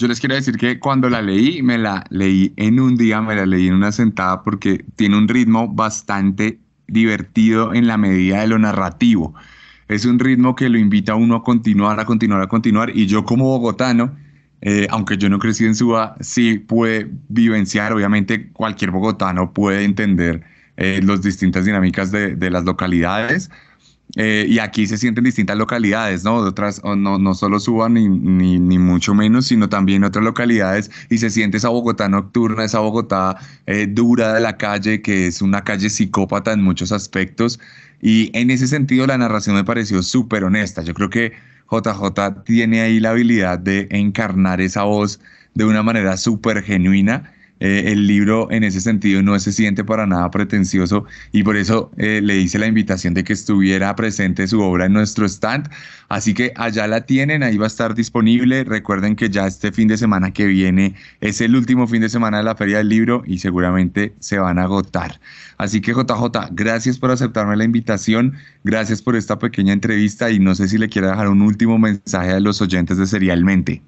Yo 0.00 0.08
les 0.08 0.18
quiero 0.18 0.36
decir 0.36 0.56
que 0.56 0.80
cuando 0.80 1.10
la 1.10 1.20
leí, 1.20 1.62
me 1.62 1.76
la 1.76 2.02
leí 2.08 2.54
en 2.56 2.80
un 2.80 2.96
día, 2.96 3.20
me 3.20 3.36
la 3.36 3.44
leí 3.44 3.68
en 3.68 3.74
una 3.74 3.92
sentada 3.92 4.42
porque 4.42 4.86
tiene 4.96 5.18
un 5.18 5.28
ritmo 5.28 5.68
bastante 5.68 6.60
divertido 6.88 7.74
en 7.74 7.86
la 7.86 7.98
medida 7.98 8.40
de 8.40 8.46
lo 8.46 8.58
narrativo. 8.58 9.34
Es 9.88 10.06
un 10.06 10.18
ritmo 10.18 10.56
que 10.56 10.70
lo 10.70 10.78
invita 10.78 11.12
a 11.12 11.16
uno 11.16 11.36
a 11.36 11.44
continuar, 11.44 12.00
a 12.00 12.06
continuar, 12.06 12.40
a 12.40 12.46
continuar. 12.46 12.90
Y 12.96 13.06
yo 13.06 13.26
como 13.26 13.44
bogotano, 13.44 14.16
eh, 14.62 14.86
aunque 14.88 15.18
yo 15.18 15.28
no 15.28 15.38
crecí 15.38 15.66
en 15.66 15.74
Suba, 15.74 16.16
sí 16.20 16.58
puede 16.58 17.10
vivenciar, 17.28 17.92
obviamente 17.92 18.50
cualquier 18.50 18.92
bogotano 18.92 19.52
puede 19.52 19.84
entender 19.84 20.42
eh, 20.82 21.00
las 21.02 21.22
distintas 21.22 21.64
dinámicas 21.64 22.10
de, 22.10 22.34
de 22.34 22.50
las 22.50 22.64
localidades 22.64 23.50
eh, 24.16 24.44
y 24.46 24.58
aquí 24.58 24.86
se 24.86 24.98
sienten 24.98 25.24
distintas 25.24 25.56
localidades, 25.56 26.22
¿no? 26.22 26.34
Otras, 26.36 26.82
no, 26.84 27.18
no 27.18 27.34
solo 27.34 27.58
Suban 27.58 27.94
ni, 27.94 28.08
ni, 28.08 28.58
ni, 28.58 28.78
mucho 28.78 29.14
menos, 29.14 29.46
sino 29.46 29.70
también 29.70 30.04
otras 30.04 30.22
localidades 30.22 30.90
y 31.08 31.16
se 31.16 31.30
siente 31.30 31.56
esa 31.56 31.70
Bogotá 31.70 32.10
nocturna, 32.10 32.64
esa 32.64 32.80
Bogotá 32.80 33.38
eh, 33.66 33.86
dura 33.88 34.34
de 34.34 34.40
la 34.40 34.58
calle, 34.58 35.00
que 35.00 35.28
es 35.28 35.40
una 35.40 35.64
calle 35.64 35.88
psicópata 35.88 36.52
en 36.52 36.62
muchos 36.62 36.92
aspectos. 36.92 37.58
Y 38.02 38.30
en 38.36 38.50
ese 38.50 38.66
sentido 38.66 39.06
la 39.06 39.16
narración 39.16 39.56
me 39.56 39.64
pareció 39.64 40.02
súper 40.02 40.44
honesta. 40.44 40.82
Yo 40.82 40.92
creo 40.92 41.08
que 41.08 41.32
JJ 41.70 42.44
tiene 42.44 42.82
ahí 42.82 43.00
la 43.00 43.10
habilidad 43.10 43.58
de 43.58 43.88
encarnar 43.90 44.60
esa 44.60 44.82
voz 44.82 45.20
de 45.54 45.64
una 45.64 45.82
manera 45.82 46.18
súper 46.18 46.62
genuina 46.62 47.31
eh, 47.64 47.92
el 47.92 48.08
libro 48.08 48.50
en 48.50 48.64
ese 48.64 48.80
sentido 48.80 49.22
no 49.22 49.38
se 49.38 49.52
siente 49.52 49.84
para 49.84 50.04
nada 50.04 50.28
pretencioso 50.32 51.04
y 51.30 51.44
por 51.44 51.56
eso 51.56 51.92
eh, 51.96 52.20
le 52.20 52.36
hice 52.38 52.58
la 52.58 52.66
invitación 52.66 53.14
de 53.14 53.22
que 53.22 53.32
estuviera 53.32 53.94
presente 53.94 54.48
su 54.48 54.60
obra 54.60 54.86
en 54.86 54.92
nuestro 54.92 55.26
stand. 55.26 55.70
Así 56.08 56.34
que 56.34 56.52
allá 56.56 56.88
la 56.88 57.02
tienen, 57.02 57.44
ahí 57.44 57.56
va 57.56 57.66
a 57.66 57.68
estar 57.68 57.94
disponible. 57.94 58.64
Recuerden 58.64 59.14
que 59.14 59.30
ya 59.30 59.46
este 59.46 59.70
fin 59.70 59.86
de 59.86 59.96
semana 59.96 60.32
que 60.32 60.46
viene 60.46 60.96
es 61.20 61.40
el 61.40 61.54
último 61.54 61.86
fin 61.86 62.02
de 62.02 62.08
semana 62.08 62.38
de 62.38 62.42
la 62.42 62.56
Feria 62.56 62.78
del 62.78 62.88
Libro 62.88 63.22
y 63.26 63.38
seguramente 63.38 64.12
se 64.18 64.38
van 64.38 64.58
a 64.58 64.64
agotar. 64.64 65.20
Así 65.56 65.80
que 65.80 65.92
JJ, 65.92 66.48
gracias 66.50 66.98
por 66.98 67.12
aceptarme 67.12 67.56
la 67.56 67.62
invitación, 67.62 68.34
gracias 68.64 69.00
por 69.00 69.14
esta 69.14 69.38
pequeña 69.38 69.72
entrevista 69.72 70.32
y 70.32 70.40
no 70.40 70.56
sé 70.56 70.66
si 70.66 70.78
le 70.78 70.88
quiere 70.88 71.06
dejar 71.06 71.28
un 71.28 71.42
último 71.42 71.78
mensaje 71.78 72.32
a 72.32 72.40
los 72.40 72.60
oyentes 72.60 72.98
de 72.98 73.06
Serialmente. 73.06 73.82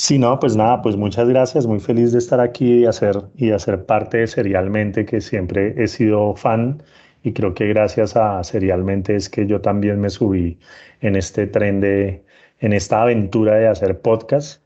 Sí, 0.00 0.16
no, 0.16 0.38
pues 0.38 0.54
nada, 0.56 0.80
pues 0.80 0.96
muchas 0.96 1.28
gracias, 1.28 1.66
muy 1.66 1.80
feliz 1.80 2.12
de 2.12 2.18
estar 2.18 2.40
aquí 2.40 2.82
y 2.82 2.86
hacer, 2.86 3.16
y 3.36 3.50
hacer 3.50 3.84
parte 3.84 4.18
de 4.18 4.26
Serialmente, 4.28 5.04
que 5.04 5.20
siempre 5.20 5.74
he 5.76 5.88
sido 5.88 6.36
fan. 6.36 6.80
Y 7.24 7.32
creo 7.32 7.52
que 7.52 7.66
gracias 7.66 8.16
a 8.16 8.42
Serialmente 8.44 9.16
es 9.16 9.28
que 9.28 9.46
yo 9.46 9.60
también 9.60 10.00
me 10.00 10.08
subí 10.08 10.56
en 11.00 11.16
este 11.16 11.48
tren 11.48 11.80
de, 11.80 12.24
en 12.60 12.72
esta 12.72 13.02
aventura 13.02 13.56
de 13.56 13.66
hacer 13.66 14.00
podcast, 14.00 14.62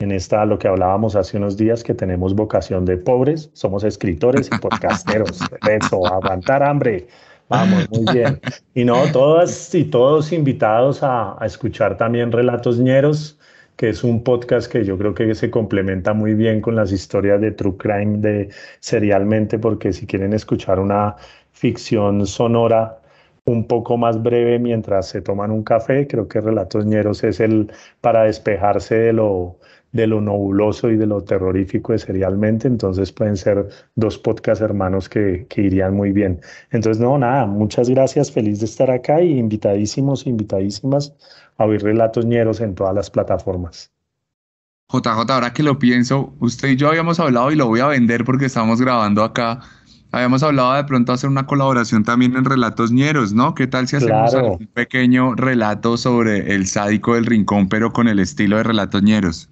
en 0.00 0.12
esta, 0.12 0.44
lo 0.44 0.58
que 0.58 0.68
hablábamos 0.68 1.16
hace 1.16 1.38
unos 1.38 1.56
días, 1.56 1.82
que 1.82 1.94
tenemos 1.94 2.34
vocación 2.34 2.84
de 2.84 2.98
pobres, 2.98 3.48
somos 3.54 3.84
escritores 3.84 4.50
y 4.52 4.58
podcasteros, 4.58 5.40
eso, 5.70 6.06
aguantar 6.06 6.62
hambre, 6.62 7.06
Vamos, 7.48 7.88
muy 7.90 8.12
bien. 8.12 8.40
Y 8.74 8.84
no, 8.84 9.10
todas 9.12 9.74
y 9.74 9.84
todos 9.84 10.32
invitados 10.32 11.02
a, 11.02 11.42
a 11.42 11.46
escuchar 11.46 11.96
también 11.96 12.32
Relatos 12.32 12.78
Ñeros 12.78 13.38
que 13.76 13.88
es 13.88 14.04
un 14.04 14.22
podcast 14.22 14.70
que 14.70 14.84
yo 14.84 14.96
creo 14.98 15.14
que 15.14 15.34
se 15.34 15.50
complementa 15.50 16.12
muy 16.14 16.34
bien 16.34 16.60
con 16.60 16.76
las 16.76 16.92
historias 16.92 17.40
de 17.40 17.52
True 17.52 17.76
Crime 17.76 18.18
de 18.18 18.50
Serialmente, 18.80 19.58
porque 19.58 19.92
si 19.92 20.06
quieren 20.06 20.32
escuchar 20.32 20.78
una 20.78 21.16
ficción 21.52 22.26
sonora 22.26 23.00
un 23.46 23.66
poco 23.66 23.96
más 23.96 24.22
breve 24.22 24.58
mientras 24.58 25.08
se 25.08 25.20
toman 25.20 25.50
un 25.50 25.64
café, 25.64 26.06
creo 26.06 26.28
que 26.28 26.40
Relatos 26.40 26.86
Ñeros 26.86 27.24
es 27.24 27.40
el 27.40 27.70
para 28.00 28.24
despejarse 28.24 28.94
de 28.96 29.12
lo, 29.12 29.58
de 29.94 30.08
lo 30.08 30.20
nobuloso 30.20 30.90
y 30.90 30.96
de 30.96 31.06
lo 31.06 31.22
terrorífico 31.22 31.92
de 31.92 32.00
Serialmente, 32.00 32.66
entonces 32.66 33.12
pueden 33.12 33.36
ser 33.36 33.68
dos 33.94 34.18
podcasts 34.18 34.60
hermanos 34.60 35.08
que, 35.08 35.46
que 35.48 35.62
irían 35.62 35.94
muy 35.94 36.10
bien. 36.10 36.40
Entonces, 36.72 37.00
no, 37.00 37.16
nada, 37.16 37.46
muchas 37.46 37.88
gracias, 37.88 38.30
feliz 38.30 38.58
de 38.58 38.66
estar 38.66 38.90
acá 38.90 39.22
y 39.22 39.38
invitadísimos, 39.38 40.26
invitadísimas 40.26 41.14
a 41.58 41.64
oír 41.64 41.82
relatos 41.82 42.26
ñeros 42.26 42.60
en 42.60 42.74
todas 42.74 42.92
las 42.92 43.08
plataformas. 43.08 43.92
JJ, 44.88 45.30
ahora 45.30 45.52
que 45.52 45.62
lo 45.62 45.78
pienso, 45.78 46.34
usted 46.40 46.70
y 46.70 46.76
yo 46.76 46.88
habíamos 46.88 47.20
hablado 47.20 47.52
y 47.52 47.56
lo 47.56 47.68
voy 47.68 47.78
a 47.78 47.86
vender 47.86 48.24
porque 48.24 48.46
estamos 48.46 48.80
grabando 48.80 49.22
acá. 49.22 49.60
Habíamos 50.10 50.42
hablado 50.42 50.74
de 50.74 50.84
pronto 50.84 51.12
hacer 51.12 51.30
una 51.30 51.46
colaboración 51.46 52.02
también 52.02 52.36
en 52.36 52.44
Relatos 52.44 52.90
Ñeros, 52.90 53.32
¿no? 53.32 53.54
¿Qué 53.54 53.68
tal 53.68 53.86
si 53.86 53.96
hacemos 53.96 54.34
un 54.34 54.66
pequeño 54.72 55.34
relato 55.36 55.96
sobre 55.96 56.54
el 56.54 56.66
sádico 56.66 57.14
del 57.14 57.26
rincón, 57.26 57.68
pero 57.68 57.92
con 57.92 58.08
el 58.08 58.18
estilo 58.18 58.56
de 58.56 58.64
Relatos 58.64 59.02
Ñeros? 59.02 59.48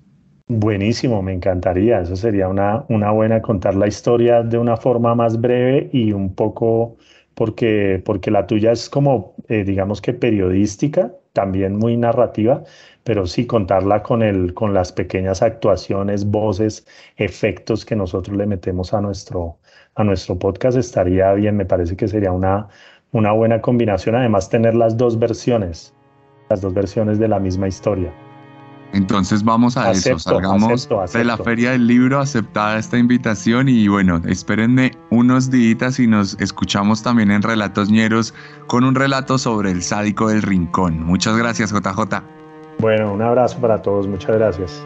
Buenísimo, 0.49 1.23
me 1.23 1.33
encantaría. 1.33 2.01
Eso 2.01 2.17
sería 2.17 2.49
una, 2.49 2.85
una 2.89 3.11
buena 3.11 3.41
contar 3.41 3.75
la 3.75 3.87
historia 3.87 4.43
de 4.43 4.59
una 4.59 4.77
forma 4.77 5.15
más 5.15 5.41
breve 5.41 5.89
y 5.93 6.13
un 6.13 6.35
poco 6.35 6.97
porque, 7.35 8.03
porque 8.05 8.31
la 8.31 8.47
tuya 8.47 8.73
es 8.73 8.89
como, 8.91 9.35
eh, 9.49 9.65
digamos 9.65 10.01
que 10.03 10.13
periodística, 10.13 11.13
también 11.33 11.77
muy 11.77 11.97
narrativa, 11.97 12.63
pero 13.05 13.27
sí 13.27 13.47
contarla 13.47 14.03
con, 14.03 14.23
el, 14.23 14.53
con 14.55 14.75
las 14.75 14.93
pequeñas 14.93 15.43
actuaciones, 15.43 16.25
voces, 16.27 16.87
efectos 17.17 17.85
que 17.85 17.97
nosotros 17.97 18.37
le 18.37 18.47
metemos 18.47 18.93
a 18.93 19.01
nuestro, 19.01 19.59
a 19.95 20.05
nuestro 20.05 20.39
podcast 20.39 20.77
estaría 20.77 21.33
bien, 21.33 21.57
me 21.57 21.65
parece 21.67 21.97
que 21.97 22.09
sería 22.09 22.33
una, 22.33 22.69
una 23.13 23.33
buena 23.33 23.61
combinación, 23.61 24.15
además 24.17 24.51
tener 24.51 24.75
las 24.75 24.97
dos 24.97 25.19
versiones, 25.19 25.95
las 26.51 26.61
dos 26.61 26.75
versiones 26.75 27.19
de 27.19 27.29
la 27.29 27.41
misma 27.41 27.69
historia. 27.69 28.13
Entonces 28.93 29.43
vamos 29.43 29.77
a 29.77 29.91
eso, 29.91 30.19
salgamos 30.19 30.89
de 31.13 31.25
la 31.25 31.37
feria 31.39 31.71
del 31.71 31.87
libro, 31.87 32.21
aceptada 32.21 32.79
esta 32.79 32.99
invitación 32.99 33.69
y 33.69 33.89
bueno, 33.89 34.21
espérenme 34.27 34.93
unos 35.11 35.51
días 35.51 35.99
y 35.99 36.07
nos 36.07 36.39
escuchamos 36.41 37.03
también 37.03 37.31
en 37.31 37.43
Relatos 37.43 37.91
Ñeros 37.91 38.35
con 38.67 38.85
un 38.85 38.95
relato 38.95 39.39
sobre 39.39 39.71
el 39.71 39.83
sádico 39.83 40.29
del 40.29 40.43
rincón. 40.43 41.03
Muchas 41.03 41.37
gracias 41.37 41.73
JJ. 41.73 42.23
Bueno, 42.79 43.13
un 43.13 43.23
abrazo 43.23 43.59
para 43.61 43.81
todos, 43.81 44.07
muchas 44.07 44.37
gracias. 44.37 44.85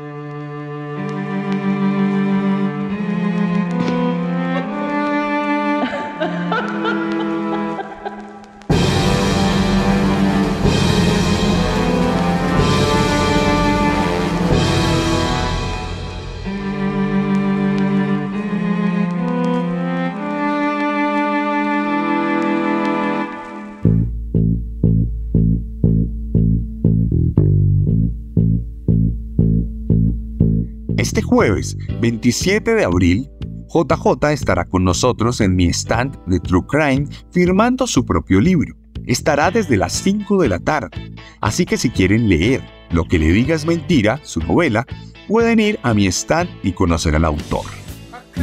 Este 31.06 31.22
jueves 31.22 31.76
27 32.00 32.74
de 32.74 32.84
abril, 32.84 33.30
JJ 33.68 34.32
estará 34.32 34.64
con 34.64 34.82
nosotros 34.82 35.40
en 35.40 35.54
mi 35.54 35.66
stand 35.66 36.18
de 36.26 36.40
True 36.40 36.66
Crime 36.68 37.06
firmando 37.30 37.86
su 37.86 38.04
propio 38.04 38.40
libro. 38.40 38.74
Estará 39.06 39.52
desde 39.52 39.76
las 39.76 39.92
5 39.92 40.42
de 40.42 40.48
la 40.48 40.58
tarde, 40.58 41.14
así 41.40 41.64
que 41.64 41.76
si 41.76 41.90
quieren 41.90 42.28
leer 42.28 42.60
Lo 42.90 43.04
que 43.04 43.20
le 43.20 43.30
diga 43.30 43.54
es 43.54 43.64
mentira, 43.64 44.18
su 44.24 44.40
novela, 44.40 44.84
pueden 45.28 45.60
ir 45.60 45.78
a 45.84 45.94
mi 45.94 46.08
stand 46.08 46.50
y 46.64 46.72
conocer 46.72 47.14
al 47.14 47.24
autor. 47.24 47.66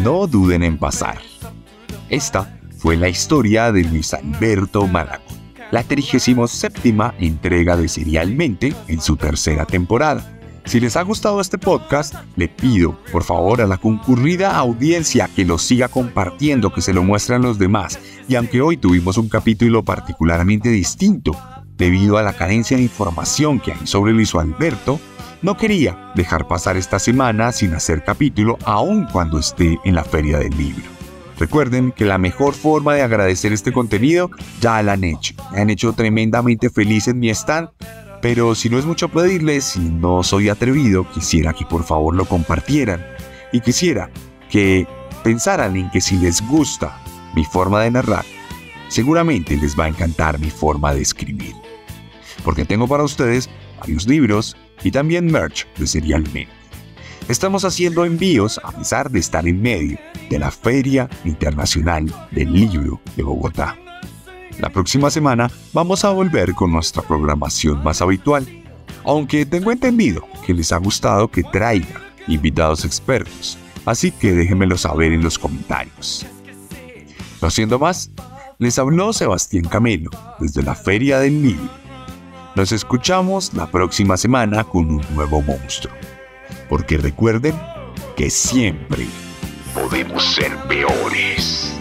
No 0.02 0.26
duden 0.26 0.64
en 0.64 0.78
pasar. 0.78 1.18
Esta 2.08 2.62
fue 2.78 2.96
la 2.96 3.10
historia 3.10 3.74
de 3.74 3.84
Luis 3.84 4.14
Alberto 4.14 4.88
Malagón, 4.88 5.38
la 5.70 5.84
37 5.84 6.96
entrega 7.20 7.76
de 7.76 7.90
Serialmente 7.90 8.74
en 8.88 9.02
su 9.02 9.18
tercera 9.18 9.66
temporada. 9.66 10.33
Si 10.66 10.80
les 10.80 10.96
ha 10.96 11.02
gustado 11.02 11.42
este 11.42 11.58
podcast, 11.58 12.16
le 12.38 12.48
pido, 12.48 12.98
por 13.12 13.24
favor, 13.24 13.62
a 13.62 13.68
la 13.68 13.78
concurrida 13.78 14.56
audiencia 14.58 15.30
que 15.36 15.46
lo 15.46 15.58
siga 15.58 15.90
compartiendo, 15.90 16.74
que 16.74 16.82
se 16.82 16.94
lo 16.94 17.04
muestren 17.04 17.42
los 17.42 17.60
demás. 17.60 18.00
Y 18.30 18.36
aunque 18.36 18.62
hoy 18.62 18.78
tuvimos 18.78 19.18
un 19.18 19.28
capítulo 19.28 19.84
particularmente 19.84 20.70
distinto, 20.70 21.38
debido 21.78 22.18
a 22.18 22.24
la 22.24 22.34
carencia 22.34 22.78
de 22.78 22.84
información 22.84 23.60
que 23.60 23.74
hay 23.74 23.86
sobre 23.86 24.14
Luis 24.14 24.34
Alberto, 24.36 25.00
no 25.42 25.58
quería 25.58 26.12
dejar 26.16 26.48
pasar 26.48 26.78
esta 26.78 26.98
semana 26.98 27.52
sin 27.52 27.74
hacer 27.74 28.04
capítulo 28.04 28.58
aun 28.64 29.06
cuando 29.12 29.40
esté 29.40 29.78
en 29.84 29.96
la 29.96 30.06
feria 30.06 30.40
del 30.40 30.56
libro. 30.58 30.86
Recuerden 31.38 31.92
que 31.92 32.06
la 32.06 32.18
mejor 32.18 32.54
forma 32.54 32.94
de 32.94 33.02
agradecer 33.02 33.52
este 33.52 33.74
contenido 33.74 34.30
ya 34.62 34.82
la 34.82 34.94
han 34.94 35.04
hecho. 35.04 35.34
Me 35.52 35.60
han 35.60 35.70
hecho 35.70 35.92
tremendamente 35.92 36.70
feliz 36.70 37.10
en 37.10 37.20
mi 37.20 37.30
stand 37.32 37.70
pero 38.24 38.56
si 38.56 38.70
no 38.70 38.80
es 38.80 38.86
mucho 38.86 39.10
pedirles, 39.10 39.66
si 39.66 39.82
no 39.82 40.24
soy 40.24 40.48
atrevido, 40.48 41.06
quisiera 41.12 41.52
que 41.52 41.66
por 41.66 41.84
favor 41.84 42.16
lo 42.16 42.24
compartieran. 42.24 43.06
Y 43.52 43.60
quisiera 43.60 44.10
que 44.50 44.88
pensaran 45.26 45.76
en 45.76 45.92
que 45.92 46.00
si 46.00 46.16
les 46.16 46.42
gusta 46.48 47.04
mi 47.36 47.44
forma 47.44 47.82
de 47.82 47.92
narrar, 47.92 48.24
seguramente 48.88 49.58
les 49.58 49.78
va 49.78 49.86
a 49.86 49.90
encantar 49.90 50.40
mi 50.40 50.50
forma 50.50 50.94
de 50.94 51.02
escribir. 51.02 51.54
Porque 52.46 52.64
tengo 52.64 52.88
para 52.88 53.04
ustedes 53.04 53.50
varios 53.78 54.08
libros 54.08 54.56
y 54.86 54.92
también 54.92 55.30
merch 55.30 55.68
de 55.76 55.86
Serialmente. 55.86 56.48
Estamos 57.28 57.66
haciendo 57.66 58.06
envíos 58.06 58.58
a 58.64 58.72
pesar 58.72 59.12
de 59.12 59.20
estar 59.20 59.46
en 59.46 59.62
medio 59.62 60.00
de 60.30 60.40
la 60.40 60.50
Feria 60.50 61.10
Internacional 61.26 62.06
del 62.32 62.54
Libro 62.54 63.02
de 63.18 63.24
Bogotá. 63.24 63.83
La 64.60 64.70
próxima 64.70 65.10
semana 65.10 65.50
vamos 65.74 66.06
a 66.06 66.12
volver 66.12 66.54
con 66.54 66.72
nuestra 66.72 67.02
programación 67.02 67.84
más 67.84 68.02
habitual, 68.02 68.48
aunque 69.04 69.46
tengo 69.46 69.72
entendido 69.72 70.26
que 70.46 70.54
les 70.54 70.72
ha 70.72 70.78
gustado 70.78 71.28
que 71.28 71.44
traiga 71.44 72.02
invitados 72.28 72.86
expertos, 72.86 73.58
así 73.86 74.12
que 74.12 74.32
déjenmelo 74.32 74.78
saber 74.78 75.12
en 75.12 75.24
los 75.24 75.38
comentarios. 75.38 76.26
No 77.42 77.50
siendo 77.50 77.80
más, 77.80 78.12
les 78.60 78.80
habló 78.80 79.12
Sebastián 79.12 79.66
Camelo 79.66 80.10
desde 80.40 80.64
la 80.64 80.76
Feria 80.76 81.20
del 81.20 81.42
Libro. 81.42 81.70
Nos 82.56 82.72
escuchamos 82.72 83.54
la 83.54 83.70
próxima 83.70 84.16
semana 84.16 84.64
con 84.64 84.90
un 84.90 85.02
nuevo 85.16 85.42
monstruo, 85.42 85.94
porque 86.70 86.98
recuerden 86.98 87.60
que 88.16 88.30
siempre 88.30 89.08
podemos 89.74 90.24
ser 90.24 90.56
peores. 90.68 91.73